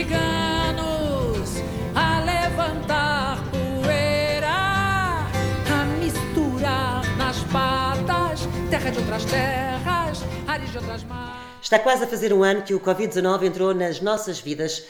[0.00, 1.50] ciganos
[1.94, 4.48] a levantar poeira,
[5.70, 11.42] a misturar nas patas terra de outras terras, ares de outras mares.
[11.60, 14.84] Está quase a fazer um ano que o Covid-19 entrou nas nossas vidas,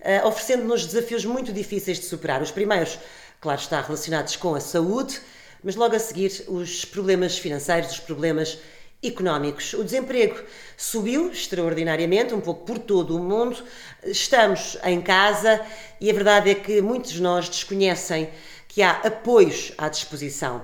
[0.00, 2.42] eh, oferecendo-nos desafios muito difíceis de superar.
[2.42, 2.98] Os primeiros,
[3.40, 5.20] claro está, relacionados com a saúde,
[5.62, 8.58] mas logo a seguir os problemas financeiros, os problemas
[9.02, 9.74] económicos.
[9.74, 10.38] O desemprego
[10.76, 13.62] subiu extraordinariamente, um pouco por todo o mundo.
[14.04, 15.60] Estamos em casa
[16.00, 18.28] e a verdade é que muitos de nós desconhecem
[18.68, 20.62] que há apoios à disposição.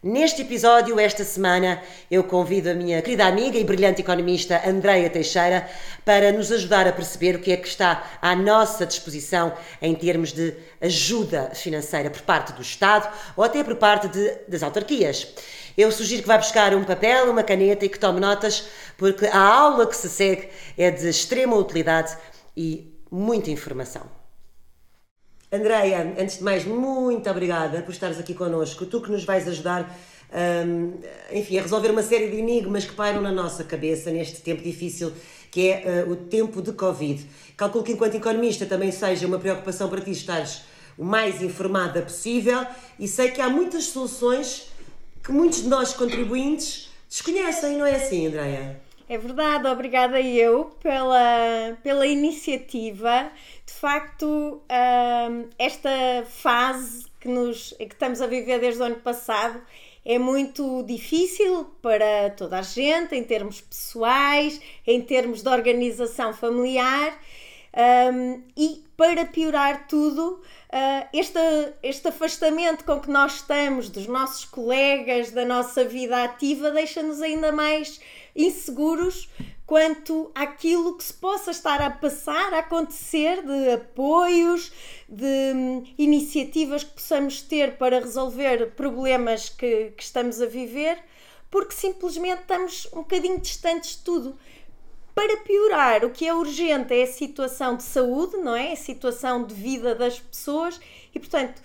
[0.00, 5.68] Neste episódio, esta semana, eu convido a minha querida amiga e brilhante economista Andreia Teixeira
[6.04, 9.52] para nos ajudar a perceber o que é que está à nossa disposição
[9.82, 14.62] em termos de ajuda financeira por parte do Estado ou até por parte de, das
[14.62, 15.26] autarquias.
[15.78, 19.38] Eu sugiro que vá buscar um papel, uma caneta e que tome notas, porque a
[19.38, 22.18] aula que se segue é de extrema utilidade
[22.56, 24.02] e muita informação.
[25.52, 28.86] Andreia, antes de mais, muito obrigada por estares aqui connosco.
[28.86, 29.96] Tu que nos vais ajudar,
[30.66, 30.94] um,
[31.30, 35.12] enfim, a resolver uma série de enigmas que pairam na nossa cabeça neste tempo difícil
[35.48, 37.24] que é uh, o tempo de Covid.
[37.56, 40.62] Calculo que, enquanto economista, também seja uma preocupação para ti estares
[40.98, 42.66] o mais informada possível
[42.98, 44.67] e sei que há muitas soluções
[45.28, 48.80] que muitos de nós contribuintes desconhecem, não é assim, Andreia?
[49.06, 53.30] É verdade, obrigada eu pela, pela iniciativa.
[53.66, 55.90] De facto, hum, esta
[56.26, 59.60] fase que, nos, que estamos a viver desde o ano passado
[60.02, 67.20] é muito difícil para toda a gente, em termos pessoais, em termos de organização familiar.
[68.12, 70.40] Um, e para piorar tudo,
[70.72, 71.38] uh, este,
[71.82, 77.52] este afastamento com que nós estamos dos nossos colegas, da nossa vida ativa, deixa-nos ainda
[77.52, 78.00] mais
[78.34, 79.28] inseguros
[79.68, 84.72] quanto àquilo que se possa estar a passar, a acontecer, de apoios,
[85.06, 90.98] de hum, iniciativas que possamos ter para resolver problemas que, que estamos a viver,
[91.50, 94.38] porque simplesmente estamos um bocadinho distantes de tudo.
[95.18, 98.70] Para piorar, o que é urgente é a situação de saúde, não é?
[98.70, 100.80] A situação de vida das pessoas
[101.12, 101.60] e, portanto,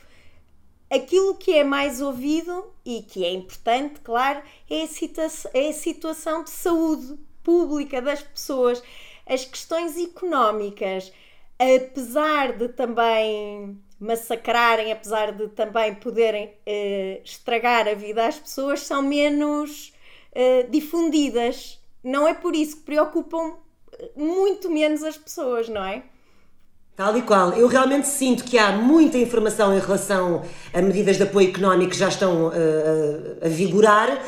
[0.89, 5.73] aquilo que é mais ouvido e que é importante, claro, é a, situação, é a
[5.73, 8.81] situação de saúde pública das pessoas,
[9.23, 11.13] as questões económicas,
[11.59, 19.03] apesar de também massacrarem, apesar de também poderem uh, estragar a vida às pessoas, são
[19.03, 19.93] menos
[20.31, 21.82] uh, difundidas.
[22.03, 23.53] Não é por isso que preocupam
[23.97, 26.03] eh, muito menos as pessoas, não é?
[26.95, 27.53] Tal e qual.
[27.53, 31.97] Eu realmente sinto que há muita informação em relação a medidas de apoio económico que
[31.97, 32.51] já estão uh,
[33.43, 34.21] a vigorar,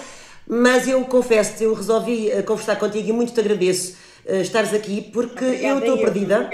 [0.47, 5.45] mas eu confesso-te, eu resolvi conversar contigo e muito te agradeço uh, estares aqui porque
[5.45, 6.49] Obrigada eu estou perdida.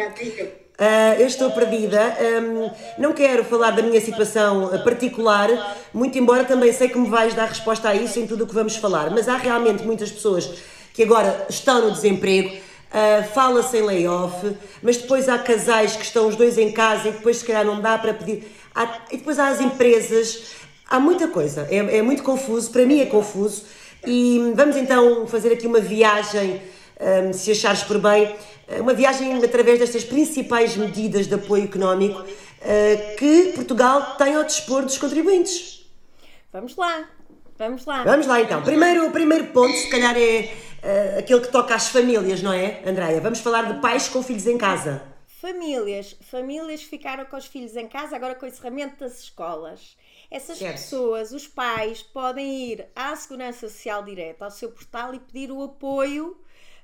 [0.81, 5.47] Uh, eu estou perdida, um, não quero falar da minha situação particular,
[5.93, 8.53] muito embora também sei que me vais dar resposta a isso em tudo o que
[8.53, 10.49] vamos falar, mas há realmente muitas pessoas
[10.93, 12.51] que agora estão no desemprego,
[12.91, 14.53] Uh, Fala-se em layoff,
[14.83, 17.79] mas depois há casais que estão os dois em casa e depois se calhar não
[17.79, 18.51] dá para pedir.
[18.75, 20.55] Há, e depois há as empresas,
[20.89, 23.63] há muita coisa, é, é, muito confuso, para mim é confuso.
[24.05, 26.61] E vamos então fazer aqui uma viagem,
[26.99, 28.35] um, se achares por bem,
[28.81, 34.83] uma viagem através destas principais medidas de apoio económico uh, que Portugal tem ao dispor
[34.83, 35.89] dos contribuintes.
[36.51, 37.05] Vamos lá,
[37.61, 38.03] vamos lá.
[38.03, 38.63] Vamos lá então.
[38.63, 40.51] Primeiro, o primeiro ponto, se calhar, é
[40.83, 43.21] uh, aquele que toca às famílias, não é, Andréia?
[43.21, 45.01] Vamos falar de pais com filhos em casa.
[45.27, 49.97] Famílias, famílias ficaram com os filhos em casa agora com o encerramento das escolas.
[50.29, 50.73] Essas certo.
[50.73, 55.63] pessoas, os pais, podem ir à Segurança Social Direta, ao seu portal e pedir o
[55.63, 56.29] apoio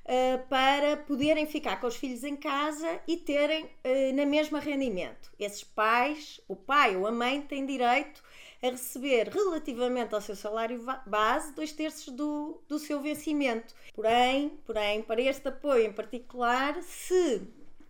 [0.04, 5.30] uh, para poderem ficar com os filhos em casa e terem uh, na mesma rendimento.
[5.38, 8.22] Esses pais, o pai ou a mãe, têm direito
[8.62, 13.74] a receber relativamente ao seu salário base dois terços do, do seu vencimento.
[13.94, 17.42] Porém, porém, para este apoio em particular, se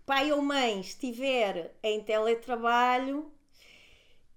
[0.05, 3.31] pai ou mãe estiver em teletrabalho,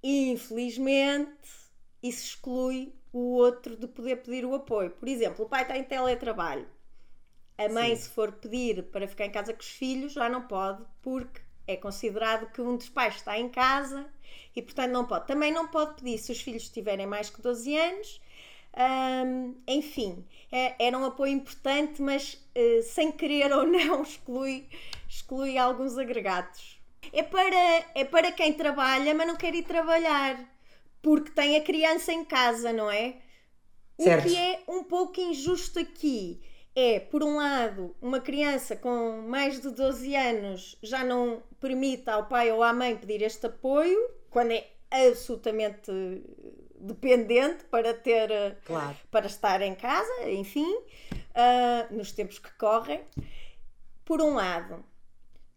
[0.01, 1.31] infelizmente
[2.01, 4.92] isso exclui o outro de poder pedir o apoio.
[4.92, 6.68] Por exemplo, o pai está em teletrabalho.
[7.57, 8.04] A mãe, Sim.
[8.04, 11.42] se for pedir para ficar em casa com os filhos, já não pode, porque
[11.72, 14.06] é considerado que um dos pais está em casa
[14.56, 15.28] e, portanto, não pode.
[15.28, 18.22] Também não pode pedir se os filhos tiverem mais que 12 anos.
[19.26, 24.68] Um, enfim, é, era um apoio importante, mas uh, sem querer ou não exclui,
[25.08, 26.80] exclui alguns agregados.
[27.12, 30.40] É para, é para quem trabalha, mas não quer ir trabalhar,
[31.02, 33.16] porque tem a criança em casa, não é?
[34.00, 34.28] Certo.
[34.28, 36.42] O que é um pouco injusto aqui
[36.76, 42.28] é, por um lado, uma criança com mais de 12 anos já não permite ao
[42.28, 45.92] pai ou à mãe pedir este apoio, quando é absolutamente
[46.80, 48.96] dependente para ter Claro.
[49.10, 50.74] para estar em casa, enfim,
[51.36, 53.02] ah, nos tempos que correm,
[54.06, 54.84] por um lado.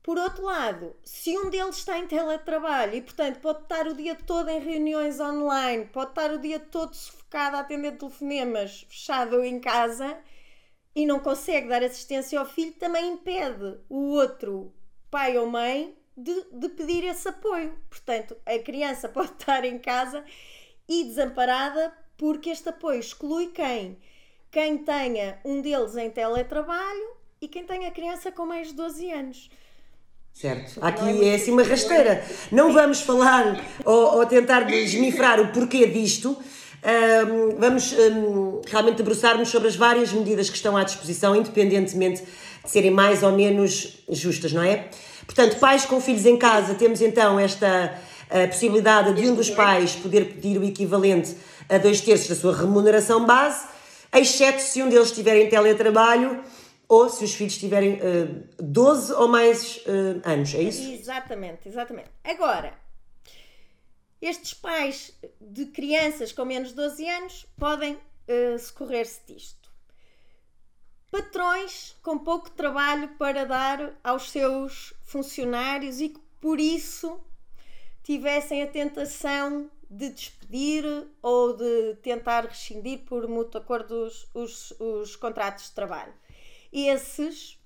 [0.02, 4.14] Por outro lado, se um deles está em teletrabalho e, portanto, pode estar o dia
[4.14, 9.58] todo em reuniões online, pode estar o dia todo sufocado a atender telefonemas, fechado em
[9.58, 10.14] casa
[10.94, 14.72] e não consegue dar assistência ao filho, também impede o outro
[15.10, 17.76] pai ou mãe de, de pedir esse apoio.
[17.90, 20.24] Portanto, a criança pode estar em casa
[20.88, 23.98] e desamparada porque este apoio exclui quem?
[24.50, 29.50] Quem tenha um deles em teletrabalho e quem tenha criança com mais de 12 anos.
[30.32, 30.84] Certo.
[30.84, 32.24] Aqui é assim uma rasteira.
[32.50, 36.36] Não vamos falar ou, ou tentar desmifrar o porquê disto.
[37.58, 42.90] Vamos ahm, realmente debruçar-nos sobre as várias medidas que estão à disposição, independentemente de serem
[42.90, 44.88] mais ou menos justas, não é?
[45.24, 47.98] Portanto, pais com filhos em casa, temos então esta
[48.30, 51.36] a possibilidade de um dos pais poder pedir o equivalente
[51.68, 53.66] a dois terços da sua remuneração base,
[54.12, 56.40] exceto se um deles estiver em teletrabalho
[56.88, 58.26] ou se os filhos tiverem eh,
[58.58, 60.92] 12 ou mais eh, anos, é isso?
[60.92, 62.08] Exatamente, exatamente.
[62.22, 62.72] Agora,
[64.26, 69.70] estes pais de crianças com menos de 12 anos podem eh, socorrer-se disto.
[71.10, 77.20] Patrões com pouco trabalho para dar aos seus funcionários e que por isso
[78.02, 80.84] tivessem a tentação de despedir
[81.22, 86.14] ou de tentar rescindir por mútuo acordo os, os, os contratos de trabalho.
[86.72, 87.58] Esses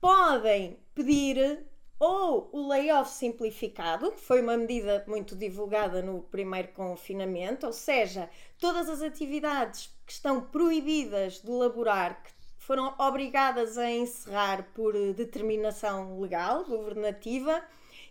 [0.00, 1.67] podem pedir
[1.98, 8.30] ou o layoff simplificado, que foi uma medida muito divulgada no primeiro confinamento, ou seja,
[8.58, 16.20] todas as atividades que estão proibidas de laborar, que foram obrigadas a encerrar por determinação
[16.20, 17.62] legal, governativa,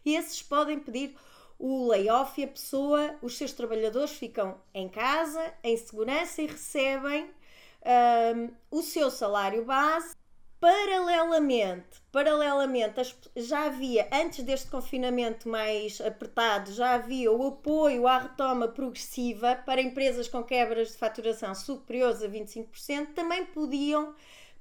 [0.06, 1.16] esses podem pedir
[1.60, 7.26] o layoff e a pessoa, os seus trabalhadores ficam em casa, em segurança e recebem
[7.26, 10.16] hum, o seu salário base.
[10.60, 18.68] Paralelamente, paralelamente, já havia, antes deste confinamento mais apertado, já havia o apoio à retoma
[18.68, 24.16] progressiva para empresas com quebras de faturação superiores a 25%, também podiam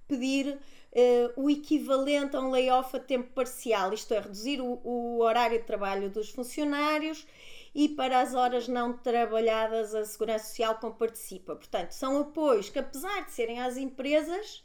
[0.06, 0.58] pedir
[0.93, 5.58] eh, o equivalente a um layoff a tempo parcial, isto é, reduzir o, o horário
[5.58, 7.26] de trabalho dos funcionários
[7.75, 11.56] e para as horas não trabalhadas a Segurança Social comparticipa.
[11.56, 14.62] Portanto, são apoios que, apesar de serem às empresas,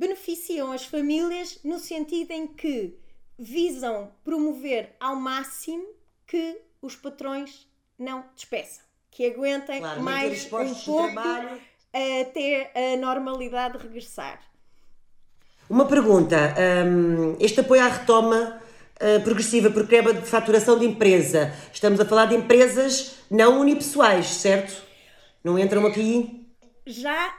[0.00, 2.96] beneficiam as famílias no sentido em que
[3.38, 5.84] visam promover ao máximo
[6.26, 7.68] que os patrões
[7.98, 11.60] não despeçam, que aguentem Claro, manter mais um pouco trabalho.
[12.22, 14.40] até a normalidade regressar.
[15.68, 16.54] Uma pergunta.
[16.86, 18.58] hum, este apoio à retoma
[18.96, 21.52] uh, progressiva por quebra de faturação de empresa.
[21.72, 24.82] Estamos a falar de empresas não unipessoais, certo?
[25.44, 26.38] Não entram aqui?
[26.86, 27.32] já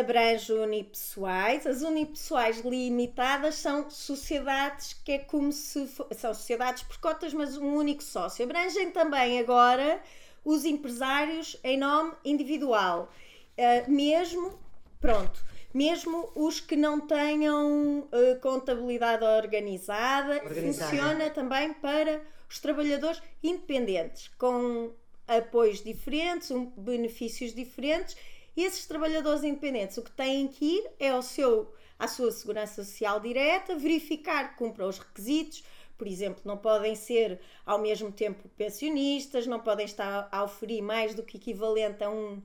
[0.00, 1.66] abrange unipessoais.
[1.66, 7.56] As unipessoais limitadas são sociedades que é como se fo- são sociedades por cotas, mas
[7.56, 8.44] um único sócio.
[8.44, 10.00] Abrangem também agora
[10.44, 13.10] os empresários em nome individual,
[13.56, 14.58] Eh, mesmo
[15.00, 15.44] pronto.
[15.74, 20.90] Mesmo os que não tenham eh, contabilidade organizada, Organizada.
[20.90, 24.90] funciona também para os trabalhadores independentes, com
[25.28, 28.16] apoios diferentes, um- benefícios diferentes.
[28.56, 32.84] E esses trabalhadores independentes, o que têm que ir é ao seu, à sua segurança
[32.84, 35.64] social direta, verificar que cumpram os requisitos.
[35.96, 41.14] Por exemplo, não podem ser ao mesmo tempo pensionistas, não podem estar a oferir mais
[41.14, 42.42] do que equivalente a um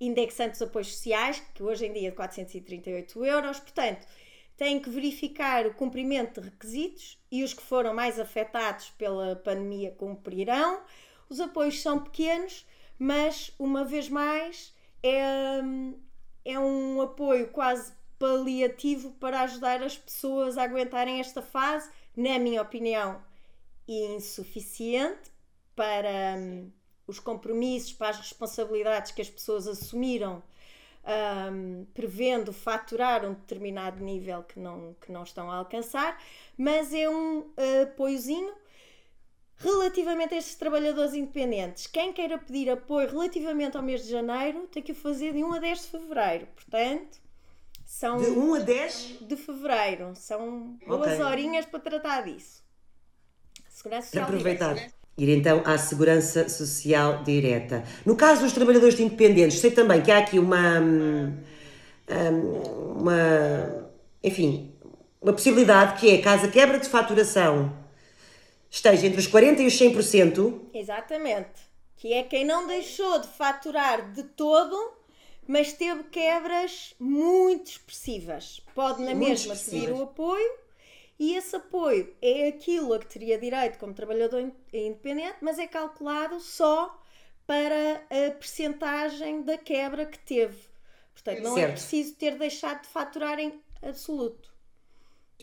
[0.00, 3.60] indexante dos apoios sociais, que hoje em dia é de 438 euros.
[3.60, 4.06] Portanto,
[4.56, 9.92] têm que verificar o cumprimento de requisitos e os que foram mais afetados pela pandemia
[9.92, 10.82] cumprirão.
[11.28, 12.66] Os apoios são pequenos,
[12.98, 14.73] mas uma vez mais
[15.04, 15.60] é,
[16.46, 22.62] é um apoio quase paliativo para ajudar as pessoas a aguentarem esta fase, na minha
[22.62, 23.20] opinião,
[23.86, 25.30] insuficiente
[25.76, 26.70] para hum,
[27.06, 30.42] os compromissos, para as responsabilidades que as pessoas assumiram
[31.52, 36.18] um, prevendo faturar um determinado nível que não, que não estão a alcançar,
[36.56, 38.54] mas é um uh, apoiozinho
[39.58, 41.86] relativamente a estes trabalhadores independentes.
[41.86, 45.52] Quem queira pedir apoio relativamente ao mês de janeiro tem que o fazer de 1
[45.54, 46.46] a 10 de fevereiro.
[46.54, 47.18] Portanto,
[47.84, 49.18] são De 1 a 10?
[49.20, 50.14] de fevereiro.
[50.16, 51.20] São boas Ok.
[51.20, 52.62] horinhas para tratar disso.
[53.68, 54.74] Segurança Para Social aproveitar.
[54.74, 54.94] direta.
[55.16, 57.84] Ir então à segurança social direta.
[58.04, 61.36] No caso dos trabalhadores independentes, sei também que há aqui uma, hum,
[62.10, 63.90] hum, uma,
[64.22, 64.72] enfim,
[65.22, 67.72] uma possibilidade que é, caso a quebra de faturação
[68.74, 71.72] esteja entre os 40% e os 100%, Exatamente.
[71.96, 74.92] Que é quem não deixou de faturar de todo,
[75.46, 78.60] mas teve quebras muito expressivas.
[78.74, 80.52] Pode na Muito mesma pedir o apoio
[81.18, 85.66] e esse apoio é aquilo a que teria direito como trabalhador in- independente, mas é
[85.66, 87.00] calculado só
[87.46, 90.58] para a percentagem da quebra que teve.
[91.12, 91.72] Portanto, não é Certo.
[91.74, 94.52] preciso ter deixado de faturar em absoluto.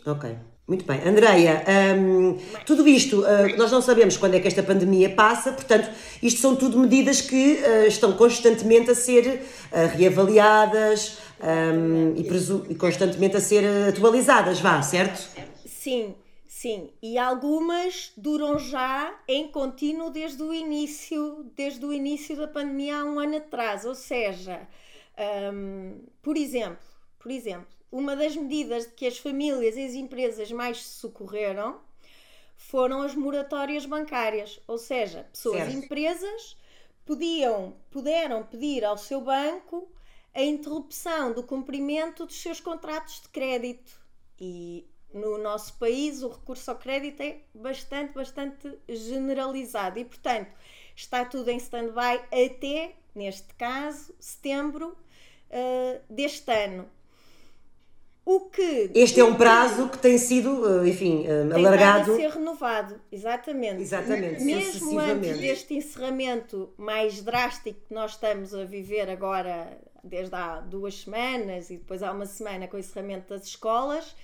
[0.05, 0.37] Ok,
[0.71, 1.01] muito bem.
[1.05, 1.65] Andreia,
[1.99, 5.89] hum, tudo isto, uh, nós não sabemos quando é que esta pandemia passa, portanto,
[6.23, 12.75] isto são tudo medidas que uh, estão constantemente a ser uh, reavaliadas hum, e, e
[12.75, 15.27] constantemente a ser atualizadas, vá, certo?
[15.65, 16.15] Sim,
[16.47, 16.89] sim.
[17.03, 23.03] E algumas duram já em contínuo desde o início, desde o início da pandemia há
[23.03, 23.83] um ano atrás.
[23.83, 24.61] Ou seja,
[25.53, 26.79] hum, por exemplo,
[27.19, 31.79] por exemplo, uma das medidas de que as famílias e as empresas mais se socorreram
[32.55, 34.59] foram as moratórias bancárias.
[34.67, 36.57] Ou seja, pessoas e empresas
[37.05, 39.91] podiam, puderam pedir ao seu banco
[40.33, 43.99] a interrupção do cumprimento dos seus contratos de crédito.
[44.39, 50.51] E no nosso país o recurso ao crédito é bastante, bastante generalizado e, portanto,
[50.95, 54.95] está tudo em stand-by até, neste caso, setembro
[55.49, 56.89] eh, deste ano.
[58.31, 62.13] O que Este é um prazo que tem sido, uh, enfim, tem estado alargado.
[62.13, 63.81] a ser renovado, exatamente.
[63.81, 70.61] Exatamente, Mesmo antes deste encerramento mais drástico que nós estamos a viver agora, desde há
[70.61, 74.15] duas semanas e depois há uma semana com o encerramento das escolas,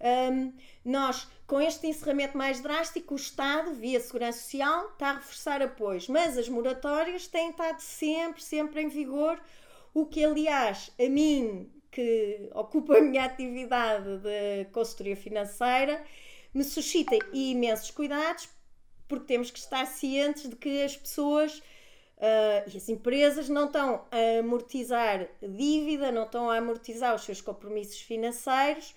[0.00, 0.52] hum,
[0.84, 6.06] nós, com este encerramento mais drástico, o Estado, via Segurança Social, está a reforçar apoios,
[6.06, 9.36] mas as moratórias têm estado sempre, sempre em vigor,
[9.92, 16.02] o que, aliás, a mim, que ocupa a minha atividade de consultoria financeira,
[16.52, 18.48] me suscita imensos cuidados,
[19.06, 21.62] porque temos que estar cientes de que as pessoas
[22.20, 27.40] ah, e as empresas não estão a amortizar dívida, não estão a amortizar os seus
[27.40, 28.94] compromissos financeiros,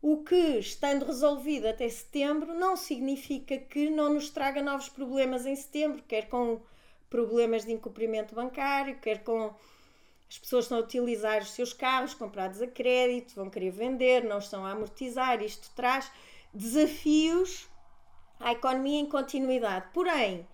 [0.00, 5.54] o que, estando resolvido até setembro, não significa que não nos traga novos problemas em
[5.54, 6.60] setembro, quer com
[7.08, 9.54] problemas de incumprimento bancário, quer com
[10.32, 14.38] as pessoas estão a utilizar os seus carros comprados a crédito, vão querer vender, não
[14.38, 15.42] estão a amortizar.
[15.42, 16.10] Isto traz
[16.54, 17.68] desafios
[18.40, 19.88] à economia em continuidade.
[19.92, 20.48] Porém,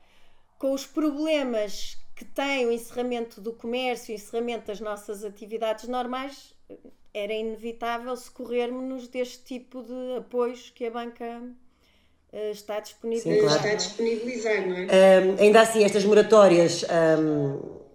[0.59, 6.53] com os problemas que tem o encerramento do comércio, o encerramento das nossas atividades normais,
[7.15, 11.41] era inevitável socorrermos-nos deste tipo de apoios que a banca
[12.33, 13.33] eh, está disponível.
[13.33, 13.57] Sim, claro.
[13.57, 15.21] Está a disponibilizar, não é?
[15.21, 17.87] Um, ainda assim, estas moratórias um,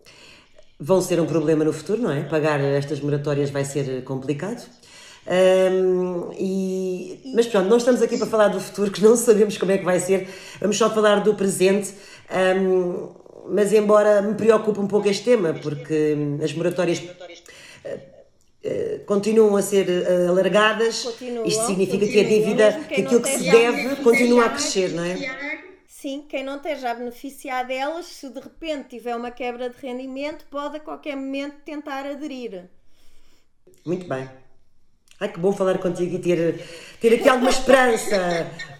[0.83, 2.23] vão ser um problema no futuro, não é?
[2.23, 4.61] Pagar estas moratórias vai ser complicado.
[5.25, 9.71] Um, e, mas pronto, não estamos aqui para falar do futuro, que não sabemos como
[9.71, 10.27] é que vai ser,
[10.59, 11.93] vamos só falar do presente.
[12.29, 13.09] Um,
[13.49, 17.01] mas, embora me preocupe um pouco este tema, porque hum, as moratórias
[18.63, 23.29] eh, continuam a ser eh, alargadas, Continuam, isto significa que a dívida, que aquilo que
[23.29, 25.42] se deve continua a crescer, não é?
[26.03, 30.45] Sim, quem não esteja a beneficiar delas, se de repente tiver uma quebra de rendimento,
[30.51, 32.69] pode a qualquer momento tentar aderir.
[33.85, 34.29] Muito bem.
[35.17, 36.61] Ai, que bom falar contigo e ter,
[36.99, 38.17] ter aqui alguma esperança,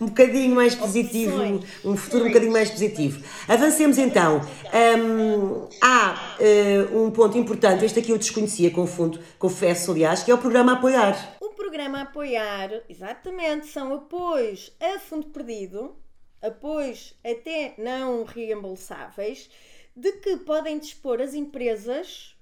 [0.01, 1.86] um bocadinho mais positivo, Opções.
[1.86, 3.24] um futuro um bocadinho mais positivo.
[3.48, 4.42] Avancemos então.
[4.42, 10.34] Hum, há eh, um ponto importante, este aqui eu desconhecia, confundo, confesso, aliás, que é
[10.34, 11.38] o programa Apoiar.
[11.39, 15.96] O programa apoiar, exatamente, são apoios a fundo perdido,
[16.44, 19.50] apoios até não reembolsáveis,
[19.96, 22.36] de que podem dispor as empresas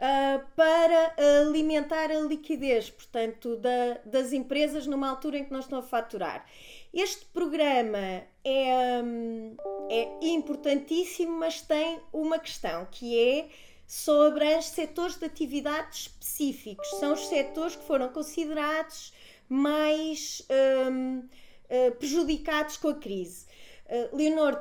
[0.00, 5.78] ah, para alimentar a liquidez, portanto, da- das empresas numa altura em que não estão
[5.80, 6.46] a faturar.
[6.94, 9.56] Este programa é, hum,
[9.90, 13.48] é importantíssimo, mas tem uma questão que é
[13.86, 16.88] só abrange setores de atividade específicos.
[17.00, 19.12] São os setores que foram considerados
[19.48, 20.46] mais
[20.92, 21.22] hum,
[21.68, 23.46] eh, prejudicados com a crise.
[23.86, 24.60] Eh, Leonor,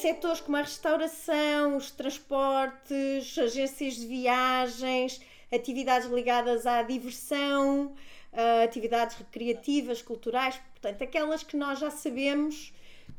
[0.00, 5.20] setores como a restauração, os transportes, agências de viagens,
[5.52, 7.94] atividades ligadas à diversão,
[8.32, 12.72] ah, atividades recreativas, culturais, portanto, aquelas que nós já sabemos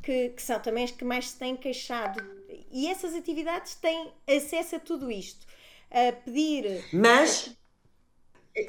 [0.04, 2.24] que, que são também as que mais se têm queixado.
[2.72, 5.46] E essas atividades têm acesso a tudo isto.
[5.92, 7.56] A pedir Mas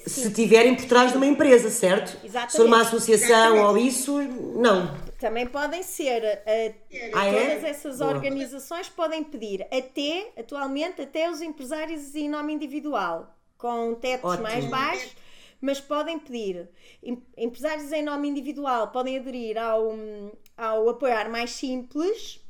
[0.07, 2.17] se estiverem por trás de uma empresa, certo?
[2.25, 2.53] Exatamente.
[2.53, 4.21] Se for uma associação ou isso,
[4.57, 4.95] não.
[5.19, 7.33] também podem ser a, Ah, é?
[7.57, 8.11] todas essas Boa.
[8.13, 14.43] organizações podem pedir até atualmente até os empresários em nome individual com tetos Ótimo.
[14.45, 15.13] mais baixos,
[15.61, 16.69] mas podem pedir.
[17.03, 19.93] Em- Empresários em nome individual podem aderir ao,
[20.57, 22.41] ao apoiar mais simples,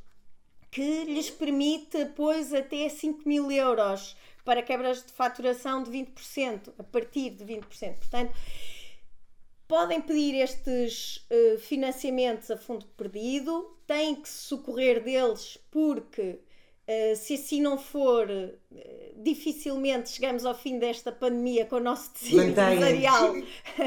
[0.71, 6.83] que lhes permite apoios até 5 mil euros para quebras de faturação de 20%, a
[6.83, 7.95] partir de 20%.
[7.97, 8.33] Portanto,
[9.67, 16.39] podem pedir estes eh, financiamentos a fundo perdido, têm que se socorrer deles porque
[16.87, 22.11] eh, se assim não for, eh, dificilmente chegamos ao fim desta pandemia com o nosso
[22.11, 23.33] tecido empresarial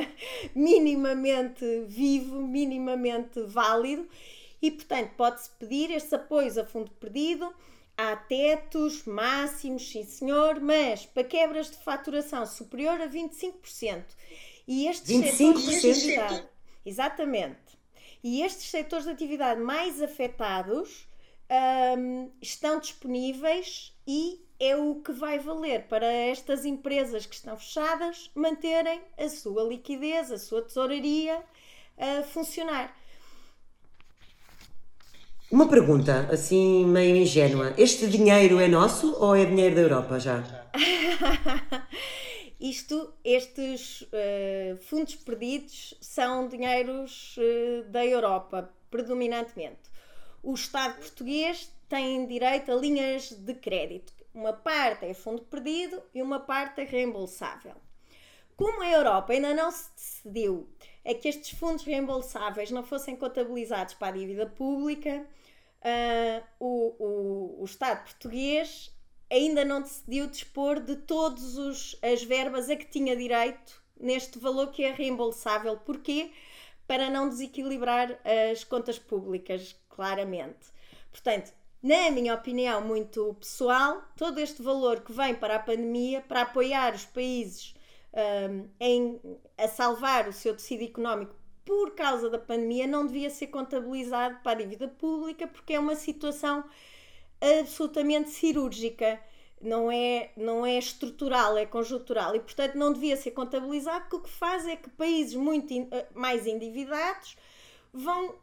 [0.54, 4.08] minimamente vivo, minimamente válido
[4.62, 7.52] e, portanto, pode-se pedir estes apoios a fundo perdido.
[7.96, 14.04] Há tetos máximos, sim senhor, mas para quebras de faturação superior a 25%.
[14.66, 15.32] E estes 25%?
[15.32, 16.48] setores de atividade,
[16.84, 17.78] exatamente.
[18.22, 21.06] E estes setores de atividade mais afetados
[21.98, 28.30] hum, estão disponíveis e é o que vai valer para estas empresas que estão fechadas
[28.34, 31.44] manterem a sua liquidez, a sua tesouraria
[31.98, 32.96] a funcionar.
[35.50, 37.74] Uma pergunta, assim meio ingênua.
[37.76, 40.42] Este dinheiro é nosso ou é dinheiro da Europa já?
[42.58, 49.82] Isto, estes eh, fundos perdidos são dinheiros eh, da Europa, predominantemente.
[50.42, 54.12] O Estado português tem direito a linhas de crédito.
[54.32, 57.74] Uma parte é fundo perdido e uma parte é reembolsável.
[58.56, 60.68] Como a Europa ainda não se decidiu
[61.04, 65.26] a que estes fundos reembolsáveis não fossem contabilizados para a dívida pública,
[65.82, 68.90] ah, o, o, o Estado português
[69.30, 71.56] ainda não decidiu dispor de todas
[72.02, 75.76] as verbas a que tinha direito neste valor que é reembolsável.
[75.76, 76.30] Porquê?
[76.86, 78.18] Para não desequilibrar
[78.50, 80.72] as contas públicas, claramente.
[81.10, 86.42] Portanto, na minha opinião muito pessoal, todo este valor que vem para a pandemia, para
[86.42, 87.74] apoiar os países
[88.14, 89.20] um, em,
[89.58, 94.52] a salvar o seu tecido económico por causa da pandemia, não devia ser contabilizado para
[94.52, 96.64] a dívida pública, porque é uma situação
[97.60, 99.20] absolutamente cirúrgica,
[99.60, 104.20] não é, não é estrutural, é conjuntural e, portanto, não devia ser contabilizado, porque o
[104.20, 107.36] que faz é que países muito in- eh, mais endividados
[107.92, 108.34] vão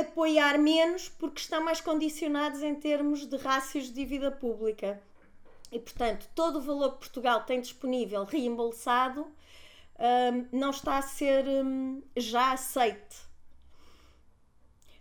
[0.00, 5.02] apoiar menos porque estão mais condicionados em termos de rácios de dívida pública.
[5.72, 11.46] E, portanto, todo o valor que Portugal tem disponível reembolsado hum, não está a ser
[11.48, 13.16] hum, já aceite.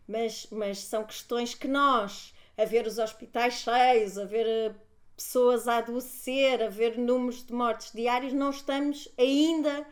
[0.08, 4.74] Mas, mas são questões que nós, a ver os hospitais cheios, a ver eh,
[5.16, 9.86] pessoas a adoecer, a ver números de mortes diários, não estamos ainda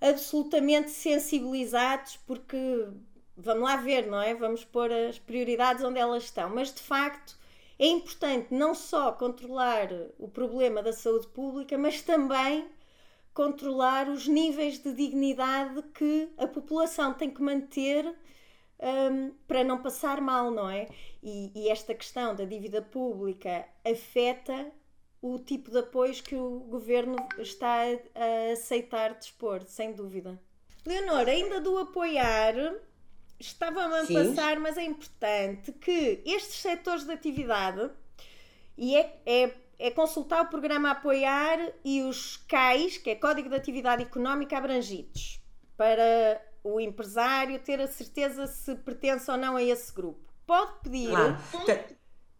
[0.00, 2.86] absolutamente sensibilizados porque
[3.36, 4.34] vamos lá ver, não é?
[4.34, 7.38] Vamos pôr as prioridades onde elas estão, mas de facto
[7.78, 9.88] é importante não só controlar
[10.18, 12.68] o problema da saúde pública, mas também
[13.32, 20.20] controlar os níveis de dignidade que a população tem que manter hum, para não passar
[20.20, 20.88] mal, não é?
[21.22, 24.72] E, e esta questão da dívida pública afeta
[25.22, 27.82] o tipo de apoios que o governo está
[28.14, 30.40] a aceitar dispor, sem dúvida.
[30.84, 32.54] Leonor, ainda do apoiar,
[33.38, 34.14] estava-me a Sim.
[34.14, 37.90] passar, mas é importante que estes setores de atividade,
[38.76, 43.56] e é, é, é consultar o programa Apoiar e os CAIs, que é Código de
[43.56, 45.40] Atividade Económica abrangidos,
[45.76, 50.20] para o empresário ter a certeza se pertence ou não a esse grupo.
[50.46, 51.08] Pode pedir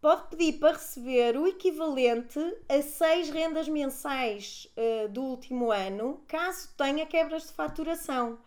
[0.01, 6.69] pode pedir para receber o equivalente a seis rendas mensais eh, do último ano, caso
[6.77, 8.39] tenha quebras de faturação.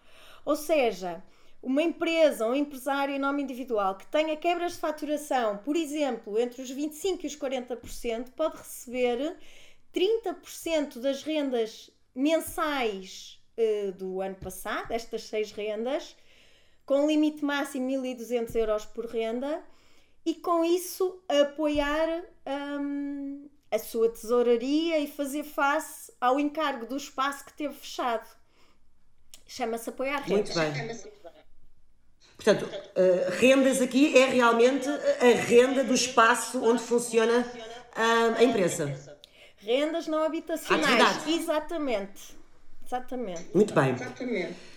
[0.45, 1.23] Ou seja,
[1.63, 6.39] uma empresa ou um empresário em nome individual que tenha quebras de faturação, por exemplo,
[6.39, 9.37] entre os 25% e os 40%, pode receber
[9.95, 16.17] 30% das rendas mensais eh, do ano passado, estas seis rendas,
[16.85, 19.63] com limite máximo 1.200 euros por renda,
[20.25, 22.25] e com isso apoiar
[22.81, 28.29] hum, a sua tesouraria e fazer face ao encargo do espaço que teve fechado.
[29.47, 30.57] Chama-se apoiar rendas.
[30.57, 31.22] muito bem.
[32.43, 37.47] Portanto, eh, rendas aqui é realmente a renda do espaço onde funciona
[37.95, 38.93] ah, a empresa.
[39.59, 40.85] Rendas não habitacionais.
[40.85, 41.33] Atividade.
[41.35, 42.43] Exatamente.
[42.85, 43.47] Exatamente.
[43.55, 43.95] Muito bem.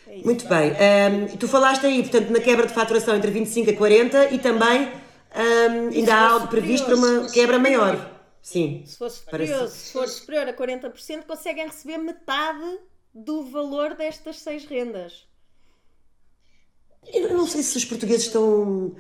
[0.08, 0.26] É isso.
[0.26, 0.72] Muito bem.
[0.72, 4.92] Ahm, tu falaste aí, portanto, na quebra de faturação entre 25 a 40 e também
[5.34, 8.12] ahm, ainda há algo previsto para uma quebra maior.
[8.42, 8.84] Sim.
[8.86, 12.78] Se for superior, Parece- se for superior a 40%, conseguem receber metade
[13.14, 15.28] do valor destas seis rendas.
[17.14, 18.92] Eu não sei se os portugueses estão.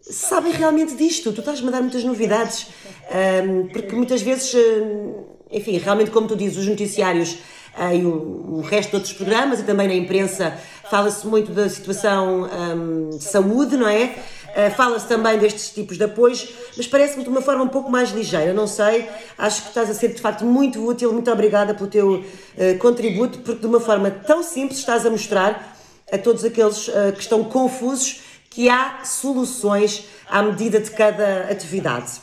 [0.00, 1.32] sabem realmente disto.
[1.32, 2.66] Tu estás-me a dar muitas novidades.
[3.10, 4.54] Ahm, porque muitas vezes.
[4.54, 7.32] ahm, enfim, realmente, como tu dizes, os noticiários
[7.76, 10.56] uh, e o, o, resto de outros programas e também na imprensa
[10.88, 14.14] fala-se muito da situação um, de saúde, não é?
[14.50, 18.10] Uh, fala-se também destes tipos de apoios, mas parece-me de uma forma um pouco mais
[18.10, 19.08] ligeira, não sei.
[19.36, 23.38] Acho que estás a ser de facto muito útil, muito obrigada pelo teu uh, contributo,
[23.40, 25.79] porque de uma forma tão simples estás a mostrar
[26.12, 32.20] a todos aqueles que estão confusos que há soluções à medida de cada atividade.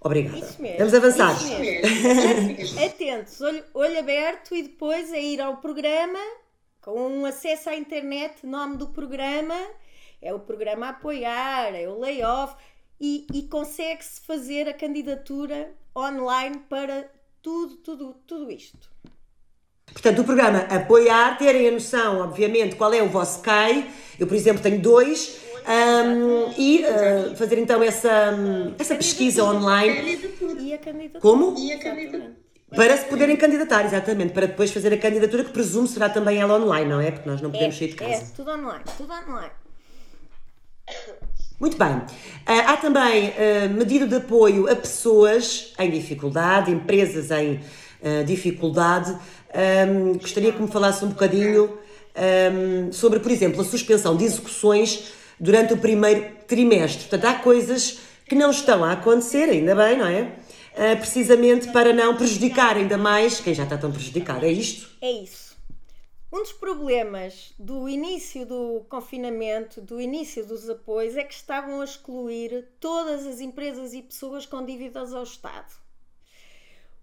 [0.00, 0.38] Obrigada.
[0.38, 0.78] Isso mesmo.
[0.78, 1.32] Vamos avançar.
[1.36, 2.80] Isso mesmo.
[2.84, 6.18] Atentos, olho, olho aberto e depois é ir ao programa
[6.82, 9.56] com um acesso à internet, nome do programa,
[10.20, 12.56] é o programa a apoiar, é o layoff
[13.00, 17.08] e, e consegue-se fazer a candidatura online para
[17.40, 18.91] tudo, tudo, tudo isto.
[19.86, 23.88] Portanto, o programa apoiar, terem a noção, obviamente, qual é o vosso CAI.
[24.18, 28.34] Eu, por exemplo, tenho dois um, e uh, fazer então essa,
[28.78, 30.18] essa pesquisa online.
[30.60, 31.20] E a candidatura.
[31.20, 31.58] Como?
[31.58, 32.42] E a candidatura.
[32.74, 36.58] Para se poderem candidatar, exatamente, para depois fazer a candidatura, que presumo será também ela
[36.58, 37.10] online, não é?
[37.10, 38.12] Porque nós não podemos é, sair de casa.
[38.12, 39.52] É, tudo online, tudo online.
[41.60, 41.96] Muito bem.
[41.96, 47.60] Uh, há também uh, medida de apoio a pessoas em dificuldade, empresas em
[48.02, 49.16] uh, dificuldade.
[49.54, 51.78] Um, gostaria que me falasse um bocadinho
[52.16, 57.08] um, sobre, por exemplo, a suspensão de execuções durante o primeiro trimestre.
[57.08, 60.22] Portanto, há coisas que não estão a acontecer, ainda bem, não é?
[60.72, 64.46] Uh, precisamente para não prejudicar ainda mais quem já está tão prejudicado.
[64.46, 64.88] É isto?
[65.00, 65.52] É isso.
[66.32, 71.84] Um dos problemas do início do confinamento, do início dos apoios, é que estavam a
[71.84, 75.81] excluir todas as empresas e pessoas com dívidas ao Estado.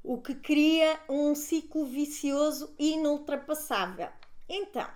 [0.04, 4.10] O que cria um ciclo vicioso inultrapassável.
[4.48, 4.88] Então,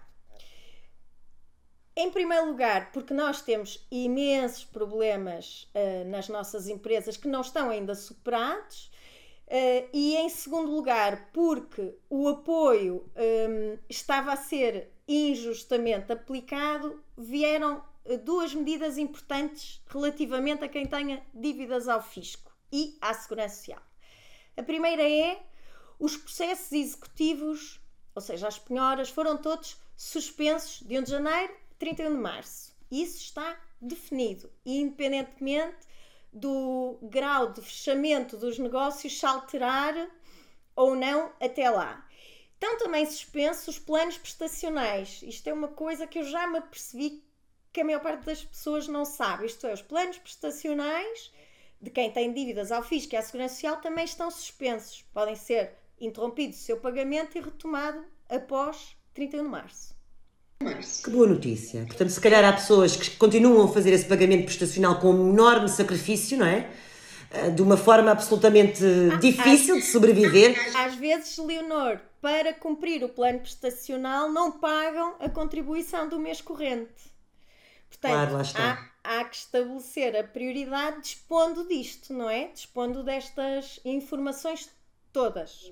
[1.96, 7.70] em primeiro lugar, porque nós temos imensos problemas uh, nas nossas empresas que não estão
[7.70, 8.92] ainda superados.
[9.48, 17.04] Uh, e em segundo lugar, porque o apoio um, ehm, estava a ser injustamente aplicado,
[17.16, 23.58] vieram eh, duas medidas importantes relativamente a quem tenha dívidas ao fisco e à segurança
[23.58, 23.93] social.
[24.56, 25.42] A primeira é
[26.00, 27.80] os processos executivos,
[28.14, 32.74] ou seja, as penhoras, foram todos suspensos de 1 de janeiro 31 de março.
[32.92, 35.88] Isso está definido, independentemente
[36.32, 40.10] do grau de fechamento dos negócios se alterar
[40.76, 42.08] ou não até lá.
[42.54, 45.22] Estão também suspensos os planos prestacionais.
[45.24, 47.24] Isto é uma coisa que eu já me apercebi
[47.72, 49.46] que a maior parte das pessoas não sabe.
[49.46, 51.32] Isto é, os planos prestacionais
[51.84, 55.04] de quem tem dívidas ao fisco e à Segurança Social também estão suspensos.
[55.14, 59.94] Podem ser interrompidos o seu pagamento e retomado após 31 de março.
[61.04, 61.84] Que boa notícia.
[61.86, 65.68] Portanto, se calhar há pessoas que continuam a fazer esse pagamento prestacional com um enorme
[65.68, 66.72] sacrifício, não é?
[67.32, 68.82] Eh, de uma forma absolutamente
[69.14, 70.56] ah, difícil de sobreviver.
[70.78, 77.12] Às vezes, Leonor, para cumprir o plano prestacional, não pagam a contribuição do mês corrente.
[77.90, 78.72] Portanto, claro, lá está.
[78.72, 82.48] Há, há que estabelecer a prioridade dispondo disto, não é?
[82.48, 84.70] Dispondo destas informações
[85.12, 85.72] todas.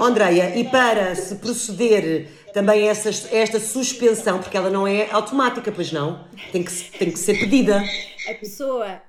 [0.00, 5.70] Andreia, e para se proceder também a essa, esta suspensão, porque ela não é automática,
[5.70, 6.26] pois não?
[6.52, 7.82] Tem que, tem que ser pedida.
[8.28, 9.02] A pessoa,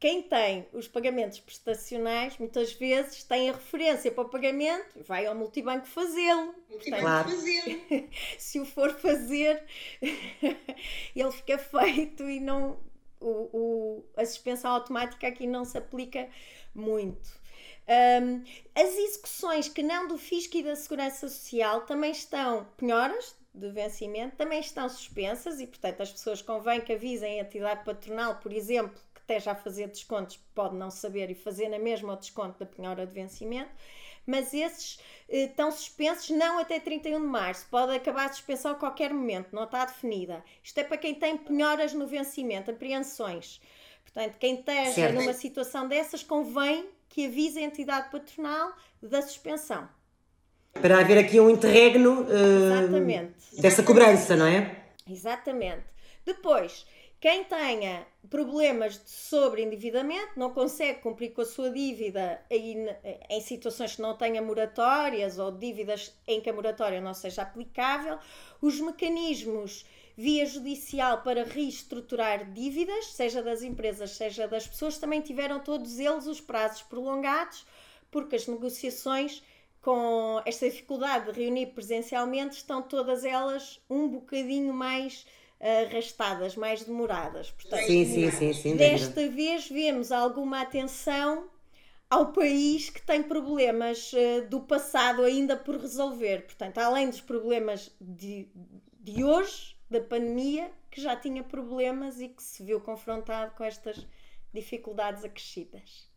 [0.00, 5.34] quem tem os pagamentos prestacionais, muitas vezes tem a referência para o pagamento, vai ao
[5.34, 6.54] multibanco fazê-lo.
[6.84, 7.28] Claro.
[8.38, 9.64] se o for fazer,
[10.00, 12.78] ele fica feito e não.
[13.20, 16.28] O, o, a suspensão automática aqui não se aplica
[16.72, 17.36] muito.
[17.88, 23.70] Um, as execuções que não do Fisco e da Segurança Social também estão penhoras de
[23.70, 28.52] vencimento, também estão suspensas e, portanto, as pessoas convém que avisem a entidade patronal, por
[28.52, 32.66] exemplo, esteja a fazer descontos, pode não saber e fazer na mesma o desconto da
[32.66, 33.70] penhora de vencimento,
[34.26, 38.74] mas esses eh, estão suspensos não até 31 de março, pode acabar a suspensão a
[38.74, 40.42] qualquer momento, não está definida.
[40.62, 43.60] Isto é para quem tem penhoras no vencimento, apreensões.
[44.02, 49.88] Portanto, quem esteja numa situação dessas convém que avise a entidade patronal da suspensão.
[50.72, 54.76] Para haver aqui um interregno uh, dessa cobrança, não é?
[55.08, 55.84] Exatamente.
[56.24, 56.86] Depois,
[57.20, 62.86] quem tenha problemas de sobreendividamento, não consegue cumprir com a sua dívida em,
[63.40, 68.18] situações que não tenha moratórias ou dívidas em que a moratória não seja aplicável,
[68.60, 69.84] os mecanismos
[70.16, 76.26] via judicial para reestruturar dívidas, seja das empresas, seja das pessoas, também tiveram todos eles
[76.26, 77.64] os prazos prolongados,
[78.10, 79.42] porque as negociações
[79.80, 85.24] com esta dificuldade de reunir presencialmente estão todas elas um bocadinho mais
[85.60, 87.50] arrastadas, mais demoradas.
[87.50, 88.76] Portanto, sim, sim, sim, sim.
[88.76, 91.48] Desta vez vemos alguma atenção
[92.08, 96.42] ao país que tem problemas uh, do passado ainda por resolver.
[96.42, 98.48] Portanto, além dos problemas de,
[99.00, 104.06] de hoje, da pandemia, que já tinha problemas e que se viu confrontado com estas
[104.52, 106.08] dificuldades acrescidas.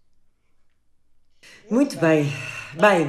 [1.69, 2.25] Muito bem.
[2.73, 3.08] Bem,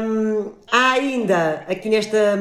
[0.00, 2.36] hum, há ainda aqui nesta,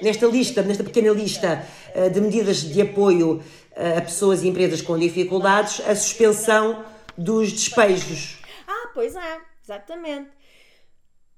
[0.00, 3.42] nesta lista, nesta pequena lista uh, de medidas de apoio
[3.76, 6.84] uh, a pessoas e empresas com dificuldades, a suspensão
[7.16, 8.38] dos despejos.
[8.66, 10.30] Ah, pois é, exatamente.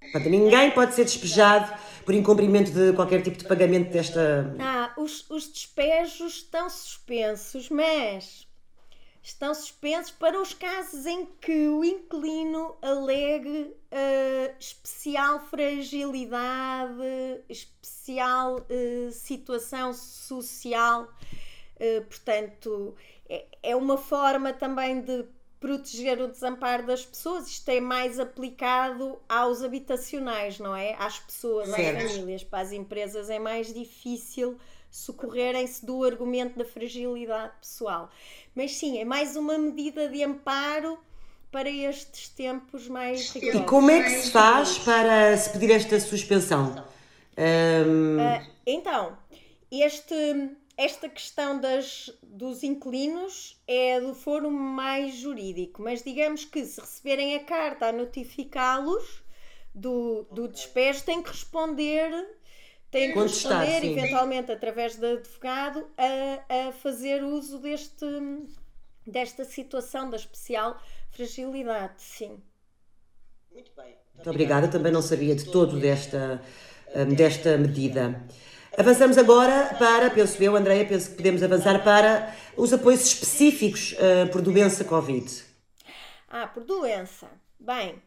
[0.01, 1.73] Portanto, ninguém pode ser despejado
[2.05, 4.55] por incumprimento de qualquer tipo de pagamento desta.
[4.61, 8.47] Ah, os, os despejos estão suspensos, mas
[9.25, 16.93] estão suspensos para os casos em que o inquilino alegue uh, especial fragilidade,
[17.49, 21.05] especial uh, situação social.
[21.77, 22.95] Uh, portanto,
[23.27, 25.25] é, é uma forma também de
[25.59, 27.49] proteger o desamparo das pessoas.
[27.49, 30.95] Isto é mais aplicado aos habitacionais, não é?
[30.99, 32.45] Às pessoas, às famílias.
[32.45, 34.59] Para as empresas é mais difícil
[34.95, 38.09] socorrerem-se do argumento da fragilidade pessoal.
[38.55, 40.97] Mas sim, é mais uma medida de amparo
[41.51, 43.63] para estes tempos mais rigorosos.
[43.63, 46.85] E como é que se faz para se pedir esta suspensão?
[47.37, 48.19] Um...
[48.19, 49.19] Uh, então,
[49.69, 50.15] este
[50.77, 57.37] esta questão das, dos inquilinos é do foro mais jurídico, mas digamos que se receberem
[57.37, 59.23] a carta a notificá-los
[59.73, 62.11] do, do despejo, têm que responder,
[62.95, 63.99] têm que responder, sim.
[63.99, 68.07] eventualmente através de advogado, a, a fazer uso deste,
[69.05, 70.81] desta situação da especial
[71.11, 72.41] fragilidade, sim.
[73.53, 73.97] Muito bem.
[74.15, 76.41] Muito obrigada, também não sabia de todo desta,
[77.17, 78.25] desta medida.
[78.79, 84.31] Avançamos agora para, penso eu, Andréia, penso que podemos avançar para os apoios específicos uh,
[84.31, 85.45] por doença Covid.
[86.29, 87.29] Ah, por doença.
[87.59, 88.01] Bem,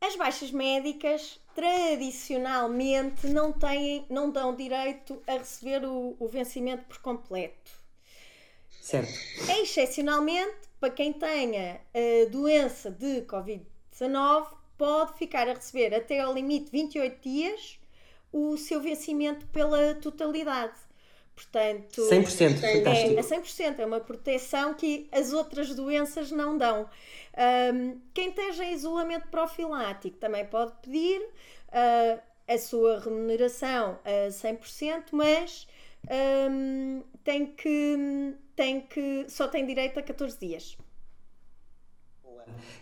[0.00, 7.02] as baixas médicas tradicionalmente não têm, não dão direito a receber o, o vencimento por
[7.02, 7.70] completo.
[8.80, 9.12] Certo.
[9.60, 14.46] Excepcionalmente, para quem tenha a doença de Covid-19,
[14.78, 17.78] pode ficar a receber até ao limite 28 dias
[18.32, 20.78] o seu vencimento pela totalidade.
[21.40, 23.14] Portanto, 100%, fantástico.
[23.16, 26.88] É, a 100%, é uma proteção que as outras doenças não dão.
[27.72, 35.04] Um, quem esteja em isolamento profilático também pode pedir uh, a sua remuneração a 100%,
[35.12, 35.66] mas
[36.50, 40.76] um, tem que, tem que, só tem direito a 14 dias.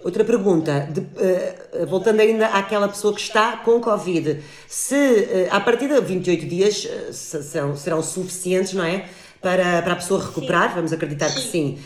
[0.02, 5.60] Outra pergunta, de, uh, voltando ainda àquela pessoa que está com Covid, se uh, a
[5.60, 9.08] partir de 28 dias uh, são, serão suficientes, não é?
[9.40, 10.74] Para, para a pessoa recuperar, sim.
[10.76, 11.78] vamos acreditar que sim.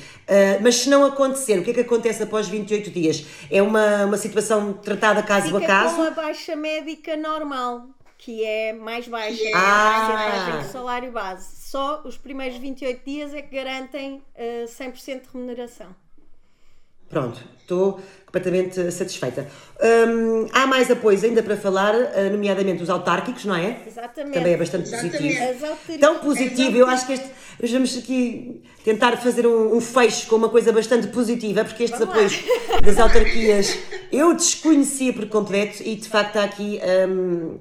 [0.62, 3.26] mas se não acontecer, o que é que acontece após 28 dias?
[3.50, 5.96] É uma, uma situação tratada caso Fica a caso?
[5.96, 10.54] com a baixa médica normal, que é mais baixa, é ah.
[10.54, 11.46] a do salário base.
[11.56, 14.22] Só os primeiros 28 dias é que garantem
[14.66, 15.94] 100% de remuneração.
[17.12, 19.46] Pronto, estou completamente satisfeita.
[20.08, 23.82] Hum, há mais apoios ainda para falar, eh, nomeadamente os autárquicos, não é?
[23.86, 24.32] Exatamente.
[24.32, 25.18] Também é bastante Exatamente.
[25.18, 25.98] positivo.
[26.00, 27.30] Tão positivo, eu acho que este,
[27.70, 32.14] vamos aqui tentar fazer um, um fecho com uma coisa bastante positiva, porque estes Vamos
[32.14, 32.80] apoios lá.
[32.80, 33.78] das autarquias
[34.10, 37.58] eu desconhecia por completo e de facto há aqui hum,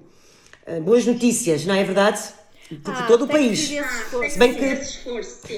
[0.65, 2.21] eh, boas notícias, não é verdade?
[2.71, 3.67] De, ah, todo o país.
[4.29, 4.85] Se bem, que,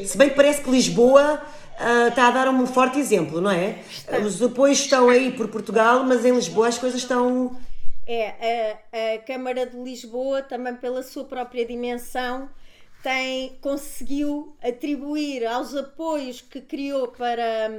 [0.08, 1.40] se bem que parece que Lisboa
[1.80, 3.80] uh, está a dar um forte exemplo, não é?
[3.90, 4.20] Está.
[4.20, 7.58] Os apoios estão aí por Portugal, mas em Lisboa as coisas estão.
[8.06, 12.50] É, a, a Câmara de Lisboa, também pela sua própria dimensão,
[13.04, 17.70] tem, conseguiu atribuir aos apoios que criou para,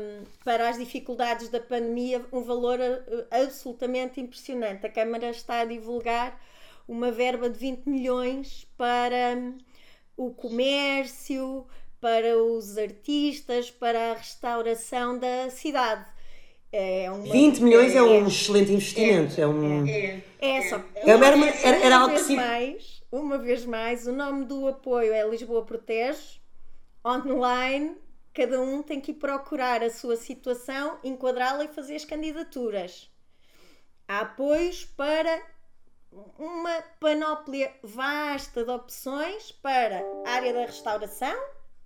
[0.44, 4.84] para as dificuldades da pandemia um valor ah, absolutamente impressionante.
[4.84, 6.38] A Câmara está a divulgar
[6.86, 9.54] uma verba de 20 milhões para
[10.14, 11.66] o comércio,
[12.04, 16.04] para os artistas, para a restauração da cidade.
[16.70, 19.40] É uma, 20 milhões é, é um excelente investimento.
[19.40, 19.88] É, é um...
[19.88, 20.82] é, é só.
[20.96, 25.14] É uma, era, era, era algo que mais, Uma vez mais, o nome do apoio
[25.14, 26.42] é Lisboa Protege.
[27.02, 27.96] Online,
[28.34, 33.10] cada um tem que ir procurar a sua situação, enquadrá-la e fazer as candidaturas.
[34.06, 35.40] Há apoios para
[36.38, 41.34] uma panóplia vasta de opções para a área da restauração,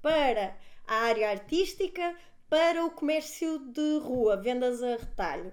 [0.09, 2.14] para a área artística,
[2.49, 5.53] para o comércio de rua, vendas a retalho.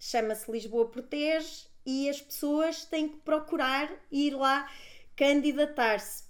[0.00, 4.66] Chama-se Lisboa Protege e as pessoas têm que procurar ir lá
[5.14, 6.24] candidatar-se.